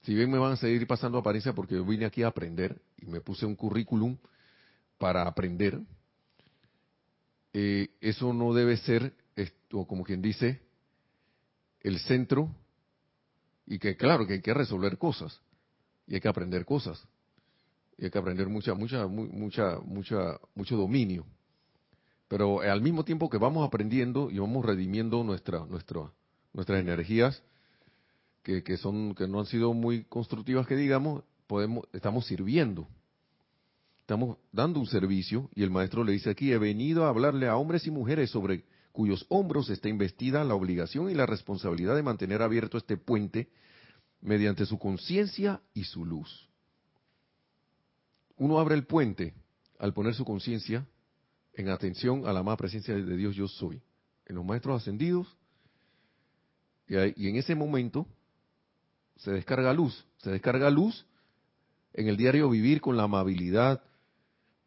[0.02, 3.06] si bien me van a seguir pasando apariencia porque yo vine aquí a aprender y
[3.06, 4.16] me puse un currículum
[4.98, 5.80] para aprender,
[7.52, 9.14] eh, eso no debe ser,
[9.70, 10.60] como quien dice,
[11.80, 12.54] el centro
[13.66, 15.40] y que claro que hay que resolver cosas
[16.06, 17.06] y hay que aprender cosas
[17.98, 21.24] y hay que aprender mucha, mucha, mucha, mucha, mucho dominio.
[22.28, 26.10] Pero al mismo tiempo que vamos aprendiendo y vamos redimiendo nuestra, nuestra,
[26.52, 27.42] nuestras energías,
[28.42, 32.88] que, que, son, que no han sido muy constructivas, que digamos, podemos, estamos sirviendo.
[34.00, 37.56] Estamos dando un servicio y el maestro le dice aquí, he venido a hablarle a
[37.56, 42.42] hombres y mujeres sobre cuyos hombros está investida la obligación y la responsabilidad de mantener
[42.42, 43.48] abierto este puente
[44.22, 46.48] mediante su conciencia y su luz.
[48.36, 49.34] Uno abre el puente
[49.78, 50.86] al poner su conciencia
[51.54, 53.82] en atención a la más presencia de Dios yo soy,
[54.26, 55.36] en los maestros ascendidos,
[56.88, 58.06] y, en ese momento
[59.16, 61.06] se descarga luz, se descarga luz
[61.92, 63.82] en el diario vivir con la amabilidad,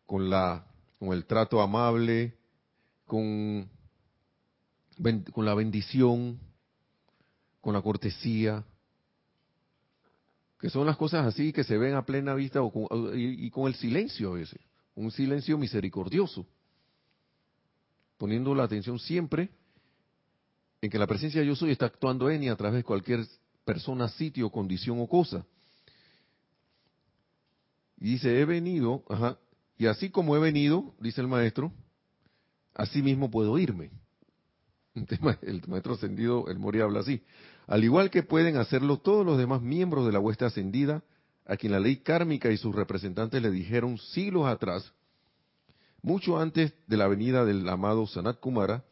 [0.06, 0.68] con la
[1.00, 2.38] con el trato amable,
[3.06, 3.70] con,
[5.32, 6.40] con la bendición,
[7.62, 8.64] con la cortesía,
[10.60, 12.60] que son las cosas así que se ven a plena vista
[13.14, 14.60] y, con el silencio a veces,
[14.96, 16.46] un silencio misericordioso,
[18.18, 19.50] poniendo la atención siempre
[20.82, 23.26] en que la presencia de yo soy está actuando en y a través de cualquier
[23.66, 25.46] persona, sitio, condición o cosa.
[27.98, 29.38] Y dice, he venido, ajá,
[29.78, 31.74] y así como he venido, dice el maestro,
[32.74, 33.92] así mismo puedo irme.
[35.42, 37.22] El maestro ascendido, el Moria habla así
[37.68, 41.04] al igual que pueden hacerlo todos los demás miembros de la hueste ascendida,
[41.46, 44.94] a quien la ley kármica y sus representantes le dijeron siglos atrás,
[46.02, 48.84] mucho antes de la venida del amado Sanat Kumara,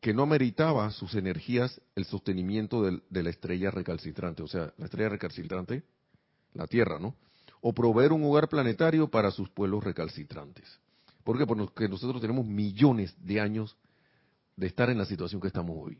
[0.00, 5.08] que no meritaba sus energías el sostenimiento de, la estrella recalcitrante, o sea, la estrella
[5.10, 5.82] recalcitrante,
[6.52, 7.14] la Tierra, ¿no?
[7.60, 10.78] O proveer un hogar planetario para sus pueblos recalcitrantes.
[11.22, 11.46] ¿Por qué?
[11.46, 13.78] Porque nosotros tenemos millones de años
[14.56, 15.98] de estar en la situación que estamos hoy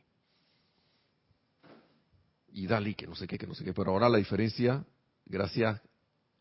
[2.55, 3.75] y dale, que no sé qué, que no sé qué.
[3.75, 4.85] Pero ahora la diferencia,
[5.27, 5.81] gracias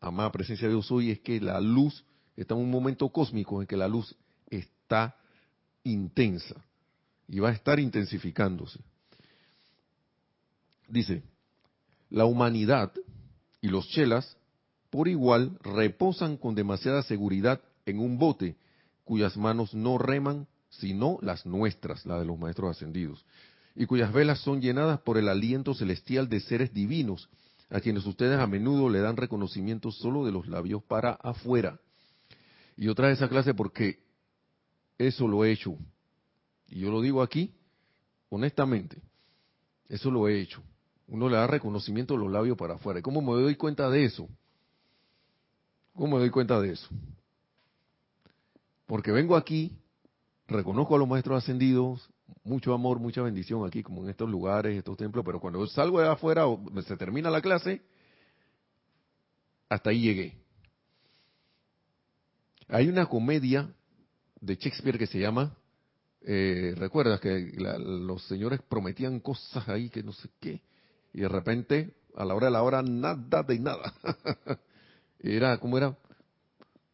[0.00, 2.04] a más presencia de Dios hoy, es que la luz
[2.36, 4.16] está en un momento cósmico en que la luz
[4.48, 5.16] está
[5.82, 6.54] intensa
[7.26, 8.78] y va a estar intensificándose.
[10.88, 11.24] Dice,
[12.10, 12.92] la humanidad
[13.60, 14.36] y los chelas
[14.90, 18.56] por igual reposan con demasiada seguridad en un bote
[19.02, 23.24] cuyas manos no reman sino las nuestras, la de los maestros ascendidos
[23.74, 27.28] y cuyas velas son llenadas por el aliento celestial de seres divinos,
[27.70, 31.80] a quienes ustedes a menudo le dan reconocimiento solo de los labios para afuera.
[32.76, 34.00] Y yo traje esa clase porque
[34.98, 35.76] eso lo he hecho.
[36.68, 37.52] Y yo lo digo aquí,
[38.28, 39.02] honestamente,
[39.88, 40.62] eso lo he hecho.
[41.08, 43.00] Uno le da reconocimiento de los labios para afuera.
[43.00, 44.28] ¿Y cómo me doy cuenta de eso?
[45.94, 46.88] ¿Cómo me doy cuenta de eso?
[48.86, 49.76] Porque vengo aquí,
[50.46, 52.08] reconozco a los maestros ascendidos,
[52.42, 56.08] mucho amor, mucha bendición aquí, como en estos lugares, estos templos, pero cuando salgo de
[56.08, 57.82] afuera o se termina la clase,
[59.68, 60.36] hasta ahí llegué.
[62.68, 63.68] Hay una comedia
[64.40, 65.56] de Shakespeare que se llama,
[66.22, 70.60] eh, recuerdas que los señores prometían cosas ahí que no sé qué,
[71.12, 73.94] y de repente, a la hora de la hora, nada de nada.
[75.18, 75.96] era, ¿cómo era?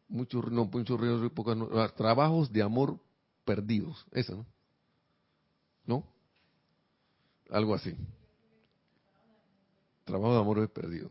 [0.07, 2.99] Mucho, no, mucho no, trabajos de amor
[3.45, 4.45] perdidos, eso, ¿no?
[5.85, 6.05] ¿No?
[7.49, 7.95] Algo así.
[10.05, 11.09] Trabajo de amor es perdido.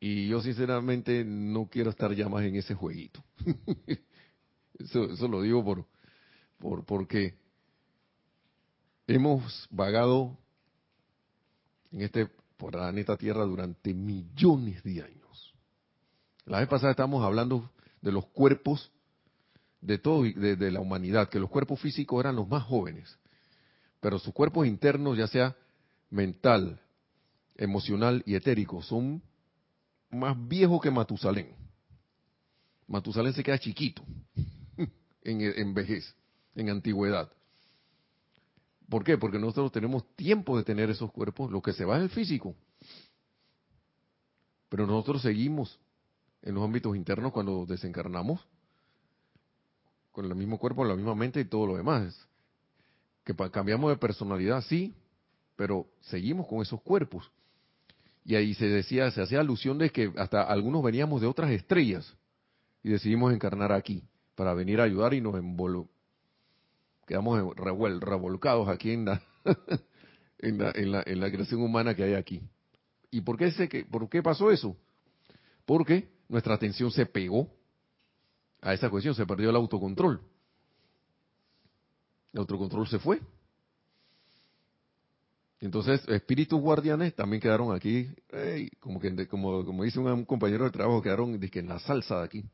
[0.00, 3.22] Y yo sinceramente no quiero estar ya más en ese jueguito.
[4.78, 5.86] eso, eso, lo digo por,
[6.58, 7.36] por porque
[9.06, 10.36] hemos vagado
[11.92, 15.54] en este planeta Tierra durante millones de años.
[16.46, 18.90] La vez pasada estábamos hablando de los cuerpos
[19.82, 23.18] de todo de, de la humanidad, que los cuerpos físicos eran los más jóvenes,
[24.00, 25.56] pero sus cuerpos internos, ya sea
[26.08, 26.80] mental,
[27.56, 29.22] emocional y etérico, son
[30.10, 31.54] más viejos que Matusalén.
[32.86, 34.02] Matusalén se queda chiquito
[35.22, 36.14] en, en vejez,
[36.54, 37.30] en antigüedad.
[38.88, 39.18] ¿Por qué?
[39.18, 42.54] Porque nosotros tenemos tiempo de tener esos cuerpos, lo que se va es el físico.
[44.68, 45.78] Pero nosotros seguimos
[46.42, 48.46] en los ámbitos internos cuando desencarnamos
[50.12, 52.28] con el mismo cuerpo, la misma mente y todo lo demás.
[53.24, 54.94] Que cambiamos de personalidad, sí,
[55.56, 57.30] pero seguimos con esos cuerpos.
[58.24, 62.14] Y ahí se decía, se hacía alusión de que hasta algunos veníamos de otras estrellas
[62.82, 65.88] y decidimos encarnar aquí para venir a ayudar y nos envol
[67.06, 69.22] quedamos revolcados aquí en la,
[70.38, 72.40] en la, en la, en la creación humana que hay aquí.
[73.10, 74.76] ¿Y por qué, que, por qué pasó eso?
[75.66, 77.48] Porque nuestra atención se pegó
[78.62, 80.20] a esa cuestión, se perdió el autocontrol.
[82.32, 83.20] El autocontrol se fue.
[85.60, 88.08] Entonces, espíritus guardianes también quedaron aquí,
[88.80, 92.44] como, que, como, como dice un, compañero de trabajo, quedaron en la salsa de aquí.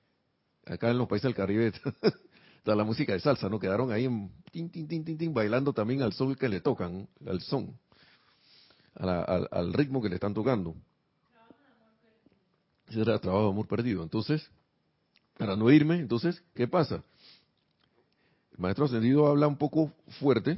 [0.67, 1.73] Acá en los países del Caribe
[2.59, 3.59] está la música de salsa, ¿no?
[3.59, 7.41] Quedaron ahí en, tin, tin, tin, tin, bailando también al sol que le tocan, al
[7.41, 7.79] son,
[8.95, 10.75] al, al, ritmo que le están tocando.
[12.89, 14.03] Ese era trabajo de amor perdido.
[14.03, 14.51] Entonces,
[15.39, 16.97] para no irme, entonces, ¿qué pasa?
[18.53, 20.57] El maestro ascendido habla un poco fuerte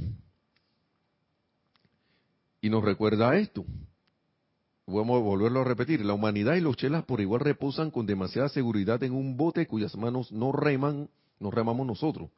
[2.62, 3.64] y nos recuerda esto.
[4.86, 6.04] Vamos a volverlo a repetir.
[6.04, 9.94] La humanidad y los chelas por igual reposan con demasiada seguridad en un bote cuyas
[9.96, 12.30] manos no reman, no remamos nosotros,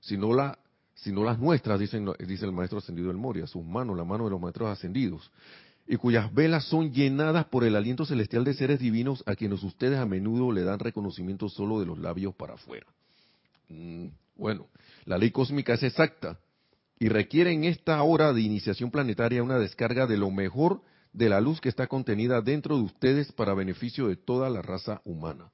[0.00, 0.58] sino, la,
[0.94, 4.30] sino las nuestras, dicen, dice el maestro ascendido del Moria, sus manos, la mano de
[4.30, 5.30] los maestros ascendidos
[5.86, 9.98] y cuyas velas son llenadas por el aliento celestial de seres divinos a quienes ustedes
[9.98, 12.86] a menudo le dan reconocimiento solo de los labios para afuera.
[13.68, 14.68] Mm, bueno,
[15.04, 16.38] la ley cósmica es exacta
[16.98, 20.80] y requiere en esta hora de iniciación planetaria una descarga de lo mejor
[21.12, 25.00] de la luz que está contenida dentro de ustedes para beneficio de toda la raza
[25.04, 25.50] humana.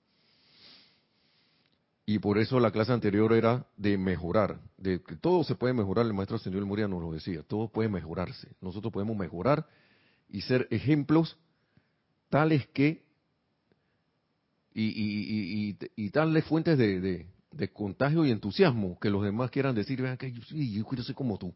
[2.07, 6.07] Y por eso la clase anterior era de mejorar, de que todo se puede mejorar,
[6.07, 8.49] el maestro Señor Moria nos lo decía, todo puede mejorarse.
[8.61, 9.67] Nosotros podemos mejorar
[10.31, 11.37] y ser ejemplos
[12.29, 13.03] tales que
[14.73, 17.27] y, y, tales fuentes de,
[17.73, 21.37] contagio y entusiasmo que los demás quieran decir, vean que yo, yo quiero ser como
[21.37, 21.53] tú.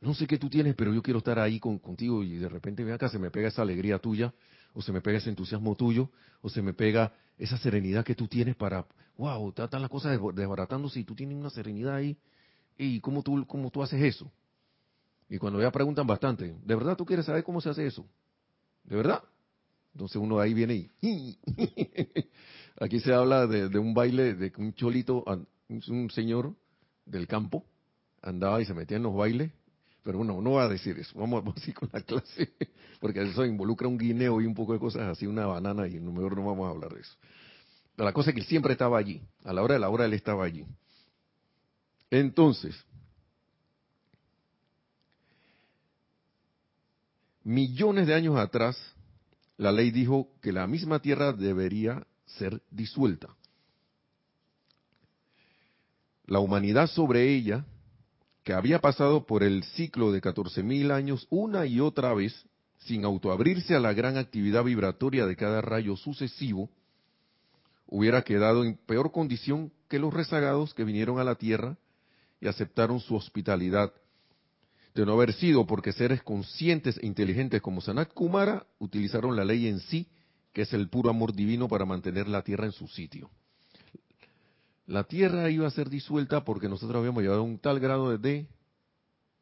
[0.00, 2.84] No sé qué tú tienes, pero yo quiero estar ahí con, contigo y de repente,
[2.84, 4.34] vean acá, se me pega esa alegría tuya,
[4.74, 6.10] o se me pega ese entusiasmo tuyo,
[6.42, 8.84] o se me pega esa serenidad que tú tienes para,
[9.16, 12.16] wow, están las cosas desbaratándose y tú tienes una serenidad ahí.
[12.76, 14.30] ¿Y cómo tú, cómo tú haces eso?
[15.28, 18.06] Y cuando ya preguntan bastante, ¿de verdad tú quieres saber cómo se hace eso?
[18.84, 19.22] ¿De verdad?
[19.92, 21.38] Entonces uno ahí viene y...
[22.80, 25.24] Aquí se habla de, un baile, de un cholito,
[25.68, 26.54] un señor
[27.04, 27.64] del campo,
[28.22, 29.50] andaba y se metía en los bailes,
[30.04, 32.52] pero bueno, no va a decir eso, vamos, a ir con la clase,
[33.00, 36.36] porque eso involucra un guineo y un poco de cosas así, una banana, y mejor
[36.36, 37.16] no vamos a hablar de eso.
[37.96, 40.04] Pero la cosa es que él siempre estaba allí, a la hora de la hora
[40.04, 40.64] él estaba allí.
[42.10, 42.74] Entonces,
[47.48, 48.76] Millones de años atrás,
[49.56, 53.34] la ley dijo que la misma tierra debería ser disuelta.
[56.26, 57.64] La humanidad sobre ella,
[58.44, 62.34] que había pasado por el ciclo de 14.000 años una y otra vez,
[62.80, 66.68] sin autoabrirse a la gran actividad vibratoria de cada rayo sucesivo,
[67.86, 71.78] hubiera quedado en peor condición que los rezagados que vinieron a la tierra
[72.42, 73.90] y aceptaron su hospitalidad
[74.98, 79.68] de no haber sido porque seres conscientes e inteligentes como Sanat Kumara utilizaron la ley
[79.68, 80.08] en sí,
[80.52, 83.30] que es el puro amor divino para mantener la tierra en su sitio.
[84.86, 88.48] La tierra iba a ser disuelta porque nosotros habíamos llegado a un tal grado de,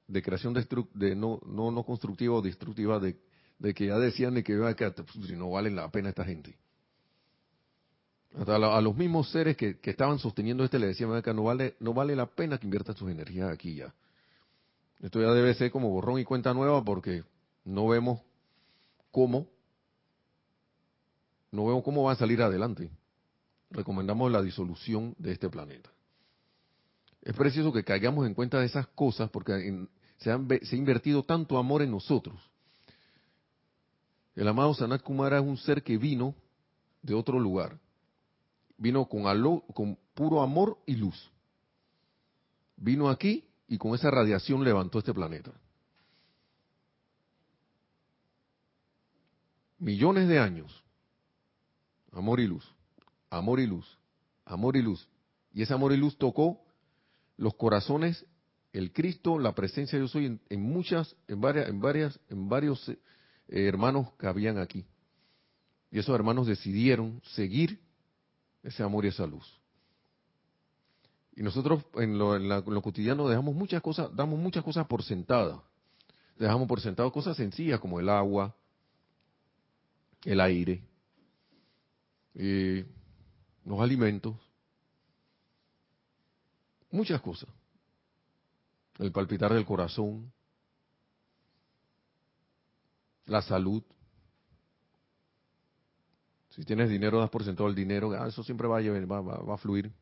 [0.06, 3.16] de creación de no, no, no constructiva o destructiva de,
[3.58, 6.54] de que ya decían de que, que pues, no vale la pena esta gente.
[8.38, 11.94] Hasta a, los mismos seres que, estaban sosteniendo este le decían que no vale, no
[11.94, 13.94] vale la pena que inviertan sus energías aquí ya.
[15.00, 17.22] Esto ya debe ser como borrón y cuenta nueva porque
[17.64, 18.20] no vemos
[19.10, 19.46] cómo,
[21.50, 22.90] no vemos cómo va a salir adelante.
[23.70, 25.90] Recomendamos la disolución de este planeta.
[27.22, 29.86] Es preciso que caigamos en cuenta de esas cosas porque
[30.18, 30.38] se, ha
[30.72, 32.40] invertido tanto amor en nosotros.
[34.34, 36.34] El amado Sanat Kumara es un ser que vino
[37.02, 37.78] de otro lugar.
[38.78, 39.24] Vino con,
[39.74, 41.30] con puro amor y luz.
[42.76, 45.52] Vino aquí y con esa radiación levantó este planeta.
[49.78, 50.84] Millones de años.
[52.12, 52.74] Amor y luz.
[53.30, 53.98] Amor y luz.
[54.44, 55.08] Amor y luz.
[55.52, 56.62] Y ese amor y luz tocó
[57.36, 58.24] los corazones,
[58.72, 62.88] el Cristo, la presencia de Dios soy en, muchas, en varias, en varias, en varios
[62.88, 62.96] eh,
[63.48, 64.86] hermanos que habían aquí.
[65.90, 67.80] Y esos hermanos decidieron seguir
[68.62, 69.60] ese amor y esa luz.
[71.36, 75.60] Y nosotros en lo, cotidiano dejamos muchas cosas, damos muchas cosas por sentadas.
[76.38, 78.54] Dejamos por sentado cosas sencillas como el agua,
[80.24, 80.82] el aire,
[82.34, 82.86] eh,
[83.66, 84.34] los alimentos,
[86.90, 87.50] muchas cosas.
[88.98, 90.32] El palpitar del corazón,
[93.26, 93.82] la salud.
[96.48, 99.54] Si tienes dinero, das por sentado el dinero, ah, eso siempre va a, va, va
[99.54, 99.92] a fluir.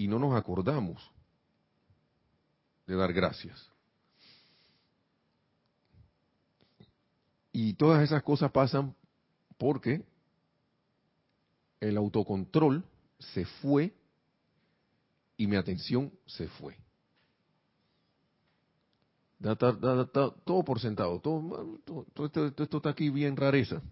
[0.00, 1.10] Y no nos acordamos
[2.86, 3.70] de dar gracias.
[7.52, 8.96] Y todas esas cosas pasan
[9.58, 10.02] porque
[11.80, 12.82] el autocontrol
[13.18, 13.94] se fue
[15.36, 16.78] y mi atención se fue.
[19.42, 21.78] todo por sentado, todo,
[22.24, 23.82] esto, está aquí bien rareza.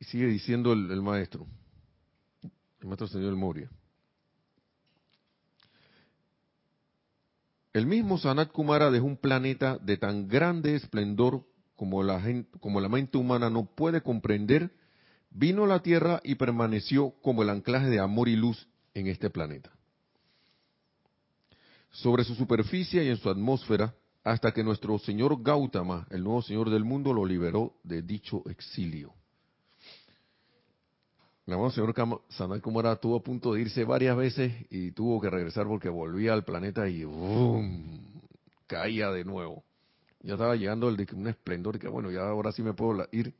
[0.00, 1.46] Y sigue diciendo el maestro
[2.80, 3.70] el maestro señor Moria.
[7.72, 11.44] El mismo Sanat Kumara dejó un planeta de tan grande esplendor
[11.76, 12.20] como la,
[12.60, 14.72] como la mente humana no puede comprender,
[15.30, 19.30] vino a la Tierra y permaneció como el anclaje de amor y luz en este
[19.30, 19.70] planeta.
[21.90, 26.70] Sobre su superficie y en su atmósfera, hasta que nuestro señor Gautama, el nuevo señor
[26.70, 29.14] del mundo, lo liberó de dicho exilio.
[31.48, 31.94] El amado señor
[32.28, 36.34] Sanat Kumara estuvo a punto de irse varias veces y tuvo que regresar porque volvía
[36.34, 38.20] al planeta y ¡boom!
[38.66, 39.64] caía de nuevo.
[40.20, 43.32] Ya estaba llegando el un esplendor que bueno, ya ahora sí me puedo ir.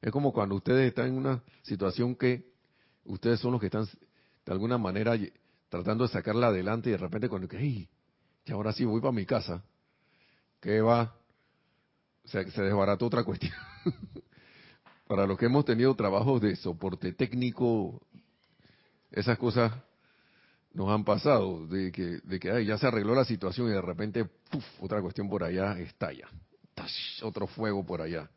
[0.00, 2.46] Es como cuando ustedes están en una situación que
[3.06, 5.18] ustedes son los que están de alguna manera
[5.68, 7.88] tratando de sacarla adelante y de repente cuando que, ¡ay!
[8.46, 9.64] Ya ahora sí voy para mi casa.
[10.60, 11.12] ¿Qué va?
[12.24, 13.52] Se, se desbarató otra cuestión.
[15.12, 18.00] para los que hemos tenido trabajos de soporte técnico,
[19.10, 19.70] esas cosas
[20.72, 24.26] nos han pasado, de que, de que ya se arregló la situación y de repente,
[24.80, 26.30] otra cuestión por allá estalla.
[27.20, 28.30] otro fuego por allá.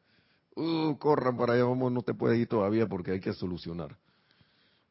[0.54, 3.96] Uh, corran para allá, vamos, no te puedes ir todavía porque hay que solucionar.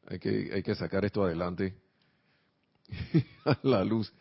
[0.07, 1.75] Hay que, hay que sacar esto adelante
[3.45, 4.11] a la luz.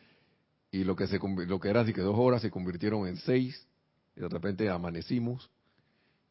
[0.71, 3.67] Y lo que, se, lo que era así que dos horas se convirtieron en seis,
[4.15, 5.49] y de repente amanecimos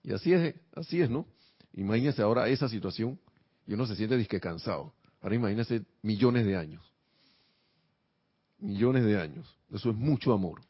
[0.04, 1.26] y así es, así es, ¿no?
[1.74, 3.20] Imagínese ahora esa situación
[3.66, 4.94] y uno se siente disque cansado.
[5.22, 6.84] Ahora imagínese millones de años.
[8.60, 9.58] Millones de años.
[9.72, 10.62] Eso es mucho amor.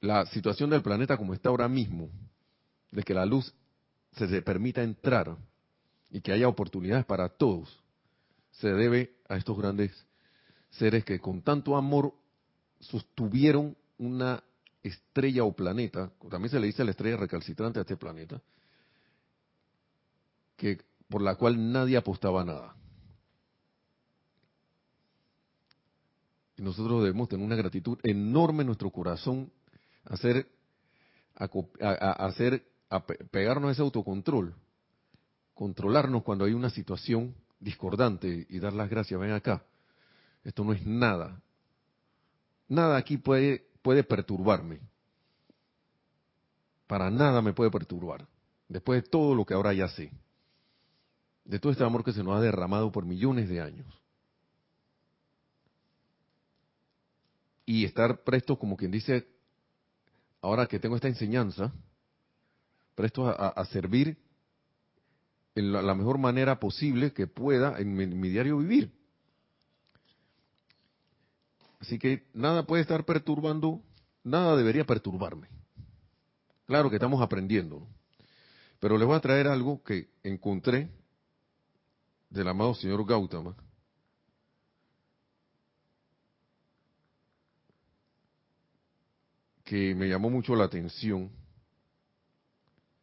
[0.00, 2.10] La situación del planeta como está ahora mismo,
[2.90, 3.54] de que la luz
[4.12, 5.36] se, se permita entrar
[6.10, 7.80] y que haya oportunidades para todos,
[8.50, 9.90] se debe a estos grandes
[10.70, 12.14] seres que con tanto amor
[12.80, 14.42] sostuvieron una
[14.84, 18.40] estrella o planeta, también se le dice la estrella recalcitrante a este planeta,
[20.56, 20.78] que
[21.08, 22.76] por la cual nadie apostaba nada.
[26.56, 29.50] Y nosotros debemos tener una gratitud enorme en nuestro corazón,
[30.04, 30.48] hacer,
[31.34, 31.46] a,
[32.26, 34.54] hacer, a pegarnos a ese autocontrol,
[35.54, 39.18] controlarnos cuando hay una situación discordante y dar las gracias.
[39.18, 39.64] Ven acá,
[40.44, 41.40] esto no es nada.
[42.68, 44.80] Nada aquí puede puede perturbarme.
[46.86, 48.26] Para nada me puede perturbar.
[48.66, 50.10] Después de todo lo que ahora ya sé.
[51.44, 53.86] De todo este amor que se nos ha derramado por millones de años.
[57.66, 59.28] Y estar presto, como quien dice,
[60.40, 61.70] ahora que tengo esta enseñanza,
[62.94, 64.16] presto a, servir
[65.54, 69.03] en la, mejor manera posible que pueda en mi diario vivir.
[71.84, 73.82] Así que nada puede estar perturbando,
[74.22, 75.48] nada debería perturbarme.
[76.64, 77.86] Claro que estamos aprendiendo,
[78.80, 80.88] pero les voy a traer algo que encontré
[82.30, 83.54] del amado señor Gautama.
[89.62, 91.30] que me llamó mucho la atención.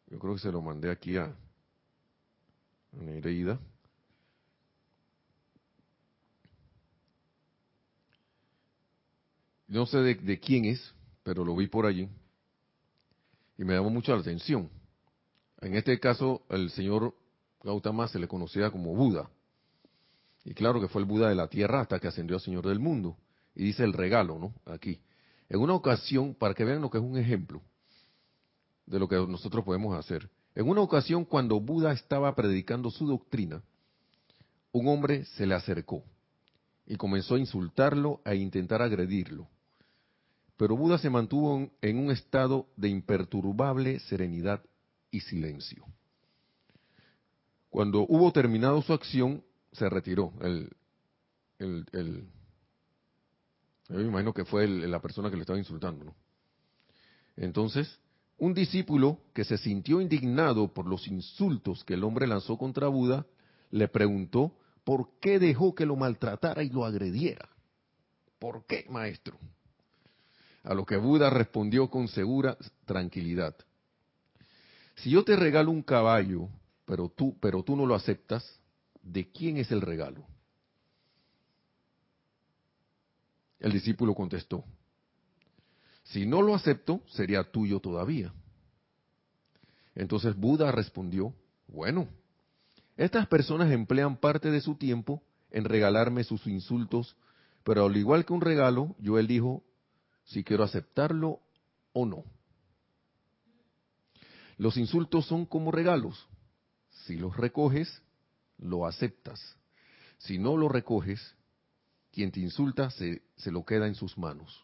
[0.07, 1.35] Yo creo que se lo mandé aquí a,
[2.91, 3.59] Nereida.
[9.71, 10.93] No sé de, quién es,
[11.23, 12.09] pero lo vi por allí
[13.57, 14.69] y me llamó mucho la atención.
[15.61, 17.15] En este caso, el señor
[17.63, 19.29] Gautama se le conocía como Buda.
[20.43, 22.79] Y claro que fue el Buda de la tierra hasta que ascendió al Señor del
[22.79, 23.15] mundo.
[23.55, 24.53] Y dice el regalo, ¿no?
[24.65, 24.99] Aquí.
[25.47, 27.61] En una ocasión, para que vean lo que es un ejemplo
[28.85, 30.29] de lo que nosotros podemos hacer.
[30.53, 33.63] En una ocasión, cuando Buda estaba predicando su doctrina,
[34.73, 36.03] un hombre se le acercó
[36.85, 39.47] y comenzó a insultarlo e intentar agredirlo.
[40.61, 44.63] Pero Buda se mantuvo en un estado de imperturbable serenidad
[45.09, 45.83] y silencio.
[47.71, 50.31] Cuando hubo terminado su acción, se retiró.
[50.39, 50.69] El,
[53.89, 56.05] yo me imagino que fue la persona que le estaba insultando.
[56.05, 56.15] ¿no?
[57.37, 57.99] Entonces,
[58.37, 63.25] un discípulo que se sintió indignado por los insultos que el hombre lanzó contra Buda,
[63.71, 67.49] le preguntó por qué dejó que lo maltratara y lo agrediera.
[68.37, 69.39] ¿Por qué, maestro?
[70.63, 73.55] A lo que Buda respondió con segura tranquilidad.
[74.95, 76.49] Si yo te regalo un caballo,
[76.85, 78.59] pero tú, pero tú no lo aceptas,
[79.01, 80.25] ¿de quién es el regalo?
[83.59, 84.63] El discípulo contestó,
[86.03, 88.33] si no lo acepto, sería tuyo todavía.
[89.95, 91.33] Entonces Buda respondió,
[91.67, 92.07] bueno,
[92.97, 97.15] estas personas emplean parte de su tiempo en regalarme sus insultos,
[97.63, 99.63] pero al igual que un regalo, yo elijo
[100.31, 101.41] si quiero aceptarlo
[101.91, 102.23] o no.
[104.57, 106.27] Los insultos son como regalos.
[107.05, 108.01] Si los recoges,
[108.57, 109.57] lo aceptas.
[110.19, 111.35] Si no lo recoges,
[112.11, 114.63] quien te insulta se, se lo queda en sus manos.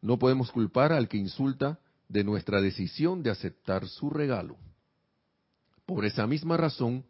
[0.00, 1.78] No podemos culpar al que insulta
[2.08, 4.56] de nuestra decisión de aceptar su regalo.
[5.86, 7.04] Por esa misma razón,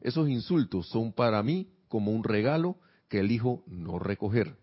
[0.00, 2.78] esos insultos son para mí como un regalo
[3.08, 4.56] que elijo no recoger.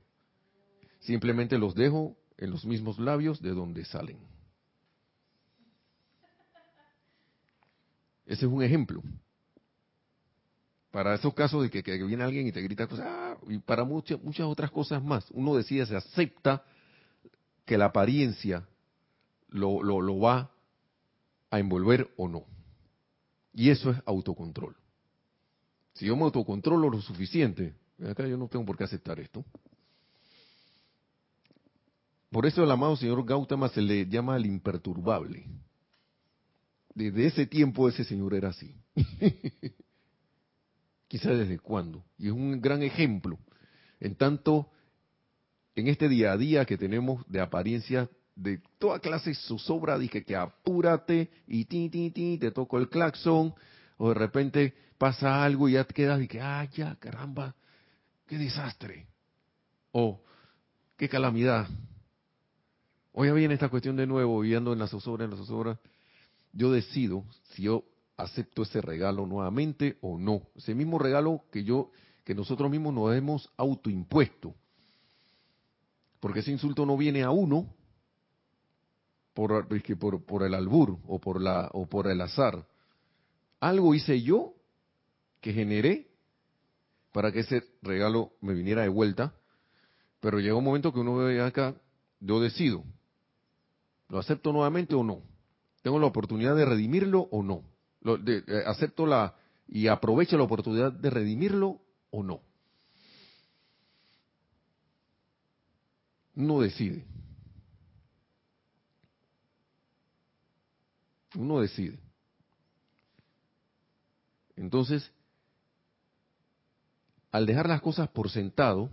[1.03, 4.17] Simplemente los dejo en los mismos labios de donde salen.
[8.25, 9.03] Ese es un ejemplo
[10.93, 14.21] para esos casos de que, viene alguien y te grita cosas, ah, y para muchas,
[14.21, 16.63] muchas otras cosas más, uno decide, se acepta
[17.65, 18.63] que la apariencia
[19.47, 20.51] lo, lo, va
[21.49, 22.45] a envolver o no.
[23.53, 24.75] Y eso es autocontrol.
[25.93, 27.73] Si yo me autocontrolo lo suficiente,
[28.07, 29.43] acá yo no tengo por qué aceptar esto.
[32.33, 35.45] Por eso el amado señor Gautama se le llama el imperturbable.
[36.95, 38.75] Desde ese tiempo ese señor era así.
[41.07, 42.03] quizá desde cuándo.
[42.17, 43.37] Y es un gran ejemplo.
[43.99, 44.67] En tanto,
[45.75, 50.35] en este día a día que tenemos de apariencia de toda clase zozobra, dije que
[50.35, 53.53] apúrate y ti, ti, ti, te toco el claxon,
[53.97, 57.53] o de repente pasa algo y ya te quedas y que, ah, ya, caramba,
[58.25, 59.05] qué desastre.
[59.91, 60.19] O,
[60.97, 61.67] qué calamidad.
[63.15, 65.79] Hoy viene esta cuestión de nuevo, ando en la zozobra, en la zozobra.
[66.51, 67.83] Yo decido si yo
[68.17, 70.47] acepto ese regalo nuevamente o no.
[70.55, 71.91] Ese mismo regalo que yo,
[72.23, 74.55] que nosotros mismos nos hemos autoimpuesto.
[76.19, 77.71] Porque ese insulto no viene a uno
[79.35, 79.67] por,
[79.99, 82.65] por, por el albur o por, la, o por el azar.
[83.59, 84.55] Algo hice yo
[85.39, 86.07] que generé
[87.11, 89.35] para que ese regalo me viniera de vuelta,
[90.19, 91.75] pero llega un momento que uno ve acá,
[92.19, 92.83] yo decido,
[94.13, 95.23] ¿lo acepto nuevamente o no?
[95.81, 97.63] ¿Tengo la oportunidad de redimirlo o no?
[98.05, 99.35] Eh, acepto la
[99.67, 102.41] y aprovecho la oportunidad de redimirlo o no.
[106.35, 107.03] Uno decide.
[111.33, 111.97] Uno decide.
[114.55, 115.11] Entonces,
[117.31, 118.91] al dejar las cosas por sentado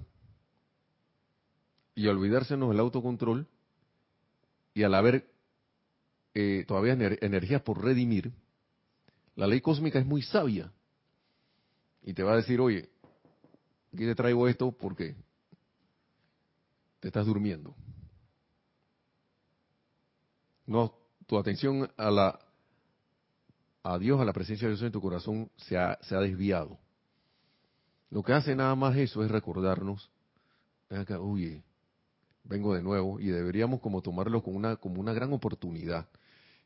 [1.95, 3.47] y olvidársenos del autocontrol,
[4.75, 5.31] y al haber
[6.35, 8.33] eh, todavía energías por redimir,
[9.37, 10.73] la ley cósmica es muy sabia
[12.03, 12.89] y te va a decir, oye,
[13.93, 15.17] aquí te traigo esto porque
[17.01, 17.75] te estás durmiendo.
[20.67, 20.95] No,
[21.27, 22.39] tu atención a la
[23.83, 26.79] a Dios, a la presencia de Dios en tu corazón se ha, se ha desviado.
[28.11, 30.11] Lo que hace nada más eso es recordarnos
[30.91, 31.63] acá, oye,
[32.45, 36.09] vengo de nuevo y deberíamos como tomarlo como una, como una gran oportunidad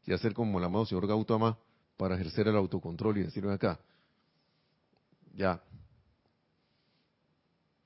[0.06, 1.58] y hacer como el amado señor Gautama
[1.96, 3.78] para ejercer el autocontrol y decir, ven acá,
[5.34, 5.62] ya,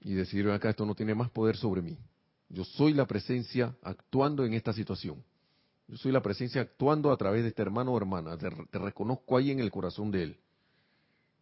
[0.00, 1.98] y decir, ven acá, esto no tiene más poder sobre mí.
[2.48, 5.22] Yo soy la presencia actuando en esta situación.
[5.86, 8.36] Yo soy la presencia actuando a través de este hermano o hermana.
[8.36, 10.40] Te, te reconozco ahí en el corazón de él,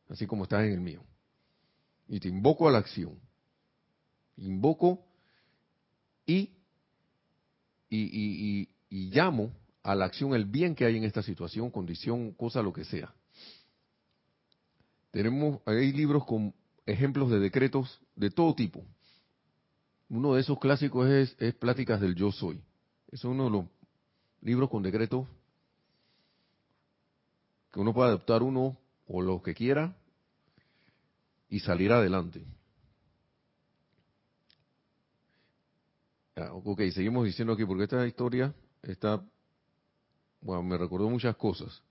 [0.08, 1.02] así como estás en el mío.
[2.08, 3.18] Y te invoco a la acción.
[4.36, 5.05] Invoco
[6.26, 6.50] y,
[7.88, 9.52] y, y, llamo
[9.82, 13.14] a la acción el bien que hay en esta situación, condición, cosa, lo que sea.
[15.12, 16.52] Tenemos, hay libros con
[16.84, 18.84] ejemplos de decretos de todo tipo.
[20.08, 22.60] Uno de esos clásicos es, es Pláticas del Yo Soy.
[23.10, 23.64] Es uno de los
[24.42, 25.26] libros con decretos
[27.72, 29.96] que uno puede adoptar uno o lo que quiera
[31.48, 32.44] y salir adelante.
[36.36, 39.22] Ok, seguimos diciendo aquí, porque esta historia está,
[40.40, 41.82] bueno, me recordó muchas cosas.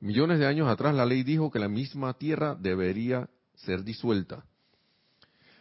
[0.00, 4.44] Millones de años atrás la ley dijo que la misma tierra debería ser disuelta.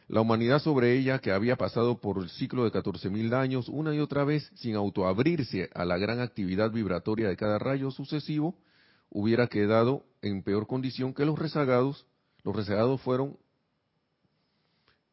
[0.10, 4.00] La humanidad sobre ella, que había pasado por el ciclo de 14.000 años una y
[4.00, 8.56] otra vez sin autoabrirse a la gran actividad vibratoria de cada rayo sucesivo,
[9.10, 12.06] hubiera quedado en peor condición que los rezagados.
[12.44, 13.38] Los rezagados fueron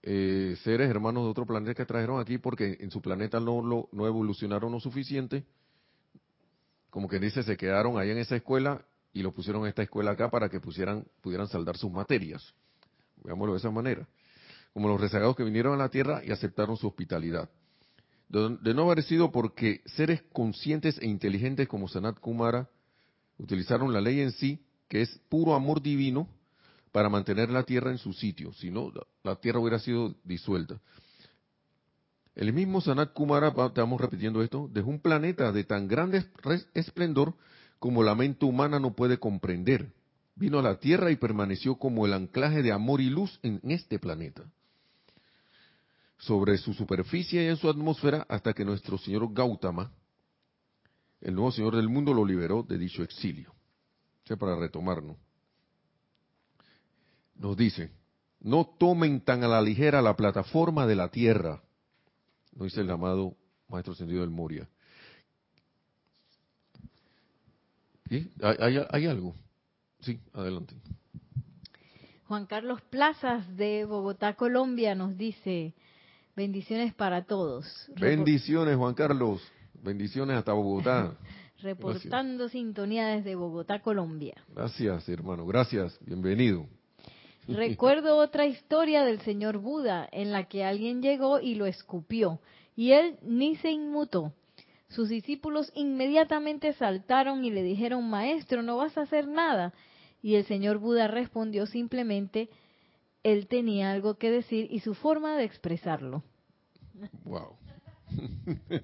[0.02, 4.06] eh, seres hermanos de otro planeta que trajeron aquí porque en su planeta no, lo,
[4.06, 5.44] evolucionaron lo suficiente.
[6.88, 10.12] Como que dice, se quedaron ahí en esa escuela y lo pusieron en esta escuela
[10.12, 12.54] acá para que pusieran, pudieran saldar sus materias.
[13.22, 14.08] Veámoslo de esa manera.
[14.72, 17.50] Como los rezagados que vinieron a la Tierra y aceptaron su hospitalidad.
[18.28, 22.70] De no haber sido porque seres conscientes e inteligentes como Sanat Kumara
[23.38, 26.28] utilizaron la ley en sí, que es puro amor divino,
[26.92, 30.80] para mantener la tierra en su sitio, si no, la tierra hubiera sido disuelta.
[32.34, 36.24] El mismo Sanat Kumara, estamos repitiendo esto, dejó un planeta de tan grande
[36.74, 37.34] esplendor
[37.78, 39.92] como la mente humana no puede comprender.
[40.36, 43.98] Vino a la Tierra y permaneció como el anclaje de amor y luz en este
[43.98, 44.44] planeta.
[46.18, 49.92] Sobre su superficie y en su atmósfera hasta que nuestro señor Gautama,
[51.20, 53.50] el nuevo señor del mundo, lo liberó de dicho exilio.
[53.50, 55.16] O sea, para retomarnos
[57.40, 57.90] nos dice,
[58.40, 61.62] no tomen tan a la ligera la plataforma de la tierra,
[62.52, 63.34] nos dice el amado
[63.68, 64.68] Maestro Ascendido del Moria.
[68.42, 69.36] ¿Hay, ¿Hay, algo?
[70.00, 70.74] Sí, adelante.
[72.26, 75.74] Juan Carlos Plazas de Bogotá, Colombia, nos dice,
[76.34, 77.66] bendiciones para todos.
[78.00, 79.40] Bendiciones, Juan Carlos.
[79.82, 81.16] Bendiciones hasta Bogotá.
[81.62, 84.34] Reportando sintonía desde Bogotá, Colombia.
[84.54, 85.46] Gracias, hermano.
[85.46, 85.96] Gracias.
[86.04, 86.66] Bienvenido.
[87.48, 92.40] Recuerdo otra historia del señor Buda en la que alguien llegó y lo escupió
[92.76, 94.32] y él ni se inmutó.
[94.88, 99.72] Sus discípulos inmediatamente saltaron y le dijeron, Maestro, no vas a hacer nada.
[100.22, 102.48] Y el señor Buda respondió simplemente,
[103.22, 106.24] él tenía algo que decir y su forma de expresarlo.
[107.24, 107.56] Wow.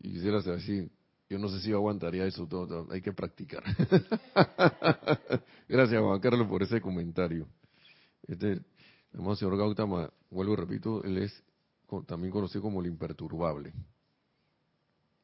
[0.00, 0.88] y quisiera saber si
[1.28, 3.62] yo no sé si aguantaría eso todo, hay que practicar.
[5.68, 7.46] Gracias Juan Carlos por ese comentario.
[8.26, 8.52] Este,
[9.12, 11.44] el señor Gautama, vuelvo y repito, él es
[12.06, 13.72] también conocido como el imperturbable.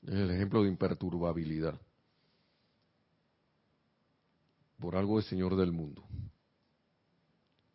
[0.02, 1.80] Es el ejemplo de imperturbabilidad.
[4.78, 6.04] Por algo es Señor del mundo.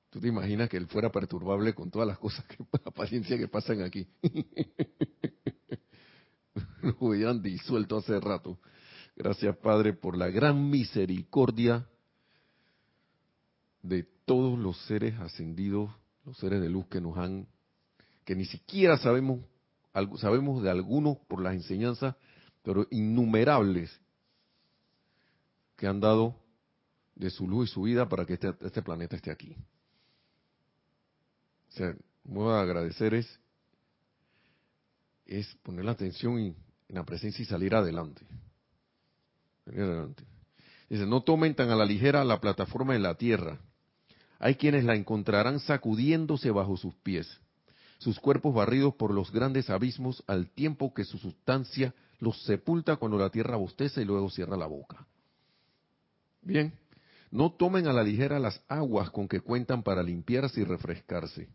[0.10, 3.48] ¿Tú te imaginas que él fuera perturbable con todas las cosas, que, la paciencia que
[3.48, 4.08] pasan aquí?
[6.82, 8.60] lo hubieran disuelto hace rato.
[9.16, 11.88] Gracias, Padre, por la gran misericordia
[13.82, 15.92] de todos los seres ascendidos,
[16.26, 17.48] los seres de luz que nos han,
[18.24, 19.42] que ni siquiera sabemos,
[20.18, 22.16] sabemos de algunos por las enseñanzas,
[22.64, 24.00] pero innumerables
[25.76, 26.36] que han dado
[27.16, 29.56] de su luz y su vida para que este, este planeta esté aquí.
[31.70, 33.40] O sea, voy a agradecer es,
[35.26, 36.56] es poner la atención y
[36.90, 38.22] en la presencia y salir adelante.
[39.68, 40.24] adelante.
[40.90, 43.60] Dice, no tomen tan a la ligera la plataforma en la tierra.
[44.40, 47.40] Hay quienes la encontrarán sacudiéndose bajo sus pies,
[48.00, 53.18] sus cuerpos barridos por los grandes abismos al tiempo que su sustancia los sepulta cuando
[53.18, 55.06] la tierra bosteza y luego cierra la boca.
[56.42, 56.74] Bien,
[57.30, 61.50] no tomen a la ligera las aguas con que cuentan para limpiarse y refrescarse.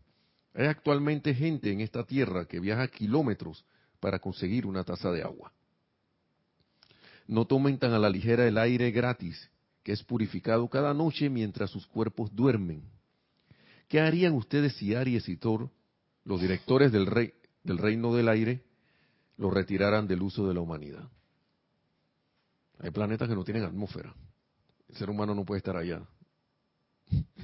[0.53, 3.65] Hay actualmente gente en esta tierra que viaja kilómetros
[4.05, 5.51] para conseguir una taza de agua.
[7.25, 9.49] No tomen tan a la ligera el aire gratis,
[9.81, 12.83] que es purificado cada noche mientras sus cuerpos duermen.
[13.87, 15.71] ¿qué harían ustedes si Aries y Thor,
[16.23, 17.33] los directores del, rey,
[17.63, 18.61] del reino del aire,
[19.37, 21.09] lo retiraran del uso de la humanidad?
[22.77, 24.13] Hay planetas que no tienen atmósfera.
[24.87, 26.03] El ser humano no puede estar allá.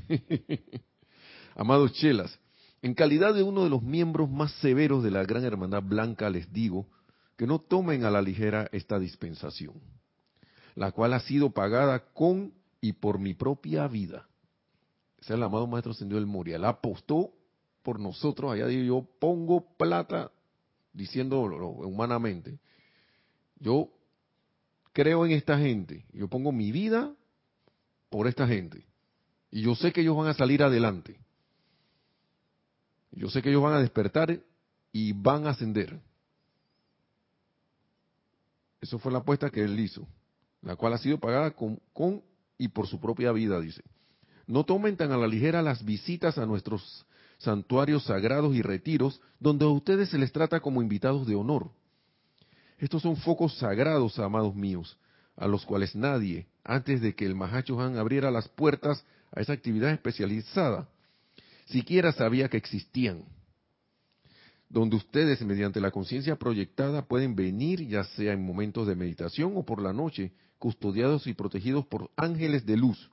[1.56, 2.40] Amados chelas,
[2.82, 6.52] en calidad de uno de los miembros más severos de la Gran Hermandad Blanca les
[6.52, 6.88] digo
[7.38, 9.76] que no tomen a la ligera esta dispensación,
[10.76, 14.28] la cual ha sido pagada con y por mi propia vida.
[15.20, 16.58] Ese es el amado Maestro Ascendido del Moria.
[16.68, 17.32] Apostó
[17.84, 18.52] por nosotros.
[18.52, 20.32] Allá digo, yo pongo plata,
[20.94, 22.60] diciéndolo humanamente.
[23.60, 23.90] Yo
[24.94, 26.06] creo en esta gente.
[26.12, 27.14] Yo pongo mi vida
[28.10, 28.86] por esta gente.
[29.52, 31.20] Y yo sé que ellos van a salir adelante.
[33.12, 34.40] Yo sé que ellos van a despertar
[34.92, 36.00] y van a ascender.
[38.80, 40.08] Eso fue la apuesta que él hizo,
[40.62, 42.24] la cual ha sido pagada con, con
[42.58, 43.84] y por su propia vida, dice.
[44.48, 47.06] No tomen tan a la ligera las visitas a nuestros
[47.38, 51.72] santuarios sagrados y retiros, donde a ustedes se les trata como invitados de honor.
[52.78, 54.98] Estos son focos sagrados, amados míos,
[55.36, 59.54] a los cuales nadie, antes de que el Mahacho Han abriera las puertas a esa
[59.54, 60.90] actividad especializada,
[61.72, 63.26] siquiera sabía que existían,
[64.70, 69.66] donde ustedes, mediante la conciencia proyectada, pueden venir, ya sea en momentos de meditación o
[69.66, 73.12] por la noche, custodiados y protegidos por ángeles de luz,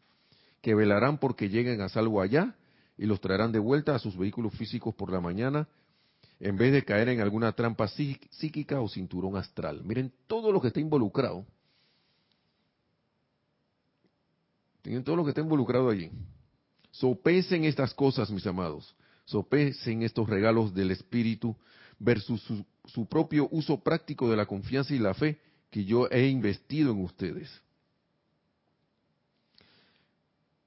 [0.60, 2.54] que velarán porque lleguen a salvo allá
[2.96, 5.66] y los traerán de vuelta a sus vehículos físicos por la mañana,
[6.40, 9.82] en vez de caer en alguna trampa psíquica o cinturón astral.
[9.84, 11.44] Miren todo lo que está involucrado.
[14.84, 16.10] Miren todo lo que está involucrado allí.
[16.98, 18.92] Sopesen estas cosas, mis amados.
[19.24, 21.54] Sopesen estos regalos del Espíritu
[21.96, 22.42] versus
[22.86, 25.38] su, propio uso práctico de la confianza y la fe
[25.70, 27.62] que yo he investido en ustedes.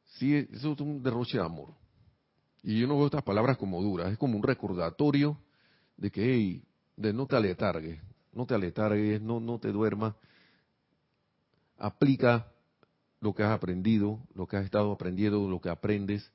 [0.06, 1.74] Sí, eso es un derroche de amor.
[2.64, 5.38] Y yo no veo estas palabras como duras, es como un recordatorio
[5.98, 6.64] de que, hey,
[6.96, 8.00] de no te aletargues,
[8.32, 10.16] no te aletargues, no, no te duermas.
[11.78, 12.51] Aplica
[13.22, 16.30] lo que has aprendido, lo que has estado aprendiendo, lo que aprendes,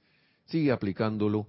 [0.47, 1.49] sigue aplicándolo.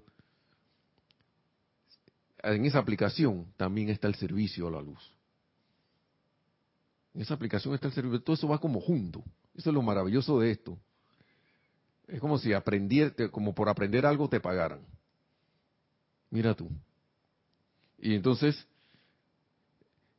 [2.44, 5.00] En esa aplicación también está el servicio a la luz.
[7.14, 8.22] En esa aplicación está el servicio.
[8.22, 9.24] Todo eso va como junto.
[9.56, 10.78] Eso es lo maravilloso de esto.
[12.08, 14.80] Es como si aprendiera, como por aprender algo te pagaran.
[16.32, 16.70] Mira tú.
[18.00, 18.68] Y entonces,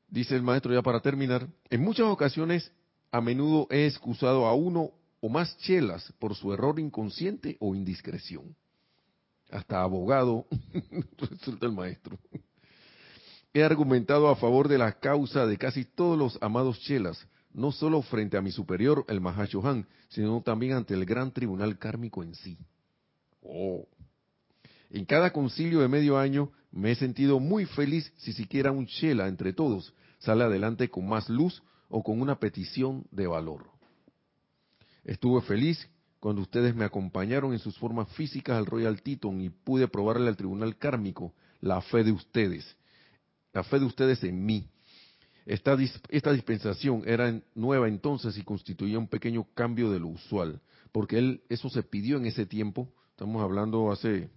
[0.09, 2.71] dice el maestro ya para terminar, en muchas ocasiones
[3.11, 8.55] a menudo he excusado a uno o más chelas por su error inconsciente o indiscreción.
[9.51, 10.47] Hasta abogado
[11.19, 12.19] resulta el maestro.
[13.53, 18.03] He argumentado a favor de la causa de casi todos los amados chelas, no solo
[18.03, 22.59] frente a mi superior, el Mahashohan, sino también ante el gran tribunal kármico en sí.
[23.43, 23.87] Oh.
[24.91, 29.29] En cada concilio de medio año me he sentido muy feliz si siquiera un chela
[29.29, 33.71] entre todos sale adelante con más luz o con una petición de valor.
[35.09, 35.89] Estuve feliz
[36.21, 40.37] cuando ustedes me acompañaron en sus formas físicas al Royal Teton y pude probarle al
[40.37, 41.33] tribunal kármico
[41.63, 42.77] la fe de ustedes,
[43.55, 44.69] la fe de ustedes en mí.
[45.47, 50.61] Esta, dispensación era nueva entonces y constituía un pequeño cambio de lo usual,
[50.93, 52.93] porque él eso se pidió en ese tiempo.
[53.13, 54.29] Estamos hablando hace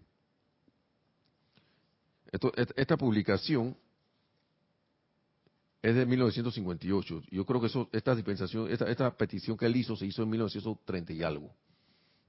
[2.78, 3.76] esta publicación
[5.82, 7.24] es de 1958.
[7.32, 10.30] Yo creo que eso, esta dispensación, esta, esta petición que él hizo se hizo en
[10.30, 11.54] 1930 y algo,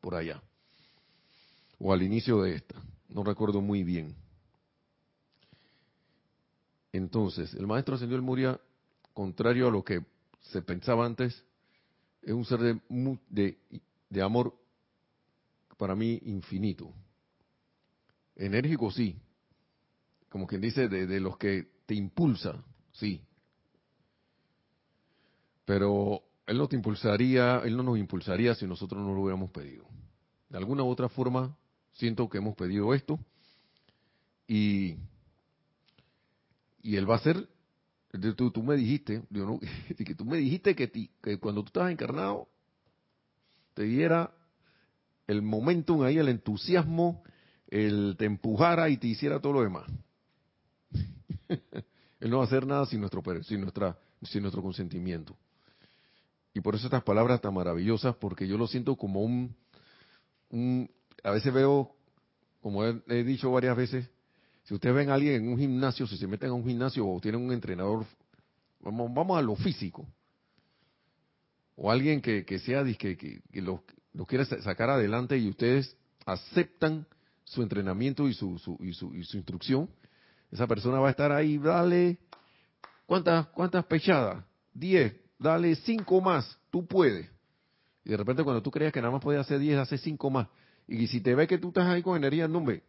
[0.00, 0.42] por allá.
[1.78, 4.14] O al inicio de esta, no recuerdo muy bien.
[6.92, 8.58] Entonces, el maestro ascendió el Muria,
[9.12, 10.04] contrario a lo que
[10.40, 11.44] se pensaba antes,
[12.22, 12.80] es un ser
[13.28, 13.58] de,
[14.08, 14.54] de, amor
[15.76, 16.92] para mí infinito.
[18.36, 19.16] Enérgico sí,
[20.28, 23.22] como quien dice, de, de los que te impulsa, sí,
[25.64, 29.84] pero Él no te impulsaría, Él no nos impulsaría si nosotros no lo hubiéramos pedido.
[30.48, 31.56] De alguna u otra forma,
[31.92, 33.18] siento que hemos pedido esto
[34.46, 34.96] y,
[36.82, 37.48] y Él va a ser,
[38.36, 39.60] tú, me dijiste, no,
[39.96, 42.48] que tú me dijiste que, que cuando tú estabas encarnado,
[43.74, 44.32] te diera
[45.26, 47.22] el momentum ahí, el entusiasmo,
[47.68, 49.86] el te empujara y te hiciera todo lo demás.
[52.20, 55.36] Él no va a hacer nada sin nuestro, sin nuestra, sin nuestro consentimiento.
[56.54, 59.54] Y por eso estas palabras tan maravillosas, porque yo lo siento como un,
[61.22, 61.94] a veces veo,
[62.60, 64.08] como he, dicho varias veces,
[64.64, 67.20] si ustedes ven a alguien en un gimnasio, si se meten a un gimnasio o
[67.20, 68.04] tienen un entrenador,
[68.80, 70.06] vamos, vamos a lo físico,
[71.74, 73.82] o alguien que, que sea, que, que, que lo,
[74.26, 75.96] quiere sacar adelante y ustedes
[76.26, 77.06] aceptan
[77.44, 79.88] su entrenamiento y su, y su, y su instrucción,
[80.50, 82.18] esa persona va a estar ahí, dale,
[83.06, 84.44] ¿cuántas, cuántas pechadas?
[84.74, 87.28] Diez, dale cinco más, tú puedes.
[88.04, 90.48] Y de repente cuando tú creías que nada más podías hacer diez, hace cinco más.
[90.88, 92.82] Y si te ve que tú estás ahí con energía, no, hombre,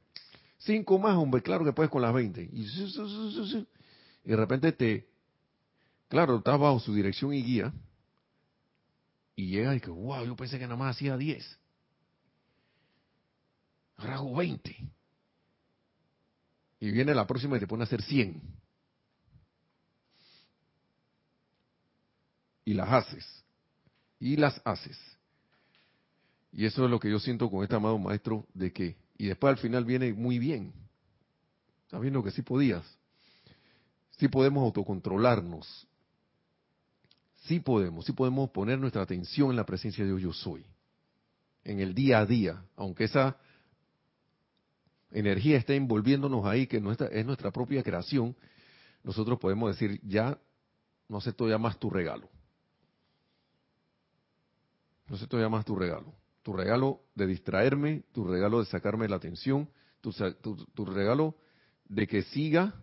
[0.57, 2.49] cinco más, hombre, claro que puedes con las veinte.
[2.51, 5.07] Y, y de repente te,
[6.07, 7.73] claro, estás bajo su dirección y guía,
[9.35, 11.59] y llega y que, wow, yo pensé que nada más hacía 10.
[13.97, 14.75] Ahora hago 20.
[16.79, 18.41] Y viene la próxima y te pone a hacer 100.
[22.65, 23.43] Y las haces.
[24.19, 24.97] Y las haces.
[26.51, 29.51] Y eso es lo que yo siento con este amado maestro de que, y después
[29.51, 30.73] al final viene muy bien.
[31.89, 32.83] Sabiendo que sí podías.
[34.17, 35.87] Sí podemos autocontrolarnos
[37.43, 40.65] sí podemos, sí podemos poner nuestra atención en la presencia de Dios yo soy,
[41.63, 43.37] en el día a día, aunque esa
[45.11, 48.35] energía esté envolviéndonos ahí, que nuestra, es nuestra propia creación,
[49.03, 50.37] nosotros podemos decir, ya
[51.09, 52.29] no acepto ya más tu regalo.
[55.07, 56.13] No acepto ya más tu regalo.
[56.41, 59.69] Tu regalo de distraerme, tu regalo de sacarme la atención,
[60.01, 60.11] tu,
[60.73, 61.35] tu regalo
[61.85, 62.73] de que siga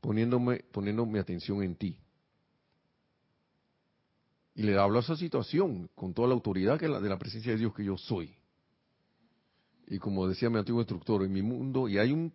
[0.00, 1.98] poniéndome, poniendo mi atención en ti.
[4.54, 7.52] Y le hablo a esa situación con toda la autoridad que la, de la presencia
[7.52, 8.34] de Dios que yo soy.
[9.86, 12.32] Y como decía mi antiguo instructor, en mi mundo, y hay un,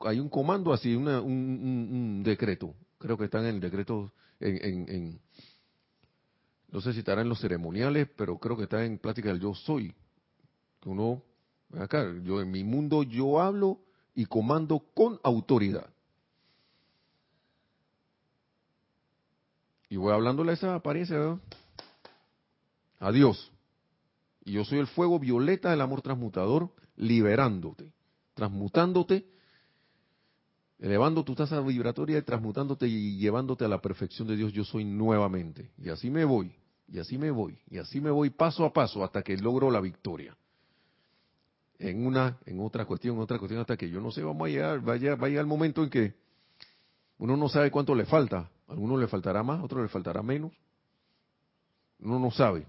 [0.00, 5.20] hay un comando así, un, decreto, creo que está en el decreto, en,
[6.72, 9.54] no sé si estará en los ceremoniales, pero creo que está en plática del yo
[9.54, 9.94] soy.
[10.80, 11.22] Que uno,
[11.78, 13.80] acá, yo en mi mundo yo hablo
[14.14, 15.90] y comando con autoridad.
[19.88, 21.40] Y voy hablándole a esa apariencia, ¿verdad?
[23.00, 23.50] a Dios.
[24.44, 27.92] Y yo soy el fuego violeta del amor transmutador, liberándote,
[28.34, 29.26] transmutándote,
[30.78, 34.52] elevando tu tasa vibratoria y transmutándote y llevándote a la perfección de Dios.
[34.52, 35.72] Yo soy nuevamente.
[35.78, 36.54] Y así me voy,
[36.92, 39.80] y así me voy, y así me voy paso a paso hasta que logro la
[39.80, 40.36] victoria.
[41.78, 44.50] En una, en otra cuestión, en otra cuestión, hasta que yo no sé, vamos a
[44.50, 46.14] llegar, vaya, vaya el momento en que
[47.18, 48.50] uno no sabe cuánto le falta.
[48.66, 50.52] A uno le faltará más, a otro le faltará menos.
[52.00, 52.66] Uno no sabe.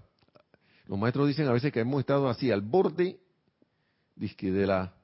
[0.86, 3.18] Los maestros dicen a veces que hemos estado así al borde
[4.16, 4.94] de la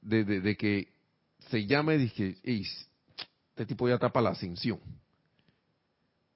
[0.00, 0.88] de, que
[1.50, 4.78] se llame dizque, este tipo ya tapa la ascensión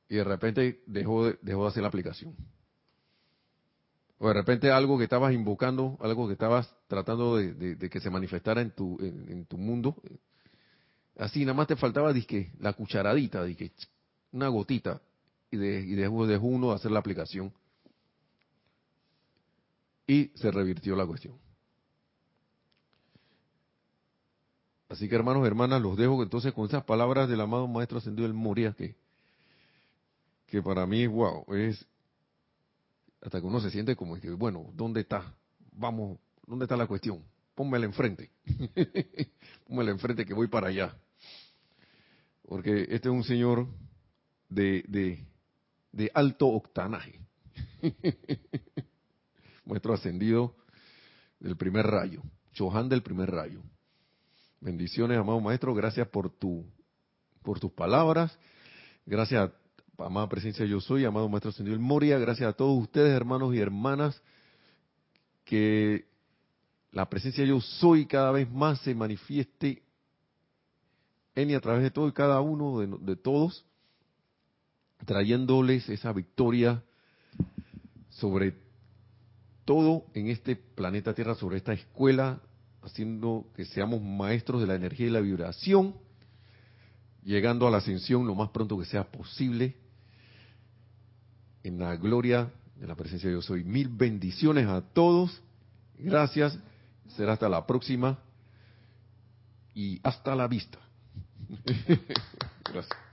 [0.08, 2.34] y de repente dejó de, dejó de hacer la aplicación
[4.18, 8.60] o de repente algo que estabas invocando algo que estabas tratando de, que se manifestara
[8.60, 9.96] en tu en, tu mundo
[11.18, 13.72] así nada más te faltaba disque la cucharadita disque
[14.32, 15.00] una gotita
[15.50, 17.52] y, de, y dejó, dejó uno de hacer la aplicación
[20.06, 21.34] y se revirtió la cuestión.
[24.88, 28.36] Así que hermanos, hermanas, los dejo entonces con esas palabras del amado Maestro Ascendido del
[28.36, 28.94] Moria, que,
[30.46, 31.86] que para mí, wow, es
[33.20, 35.34] hasta que uno se siente como que, bueno, ¿dónde está?
[35.72, 37.24] Vamos, ¿dónde está la cuestión?
[37.54, 38.30] Pónmela enfrente.
[39.66, 40.96] Pónmela enfrente que voy para allá.
[42.42, 43.66] Porque este es un señor
[44.48, 44.84] de,
[45.92, 47.20] de, alto octanaje.
[49.64, 50.54] maestro ascendido
[51.40, 52.22] del primer rayo,
[52.52, 53.62] Chohan del primer rayo.
[54.60, 56.64] Bendiciones, amado maestro, gracias por tu
[57.42, 58.36] por tus palabras.
[59.04, 59.50] Gracias,
[59.98, 64.20] amada presencia yo soy, amado maestro ascendido Moria, gracias a todos ustedes, hermanos y hermanas,
[65.44, 66.06] que
[66.92, 69.82] la presencia yo soy cada vez más se manifieste
[71.34, 73.64] en y a través de todo y cada uno de todos,
[75.04, 76.82] trayéndoles esa victoria
[78.10, 78.54] sobre
[79.64, 82.40] todo en este planeta Tierra, sobre esta escuela,
[82.82, 85.96] haciendo que seamos maestros de la energía y la vibración,
[87.22, 89.76] llegando a la ascensión lo más pronto que sea posible,
[91.66, 93.44] en la gloria de la presencia de Dios.
[93.44, 95.42] Soy mil bendiciones a todos,
[95.98, 96.58] gracias,
[97.16, 98.18] será hasta la próxima
[99.74, 100.78] y hasta la vista.
[102.64, 103.05] gracias.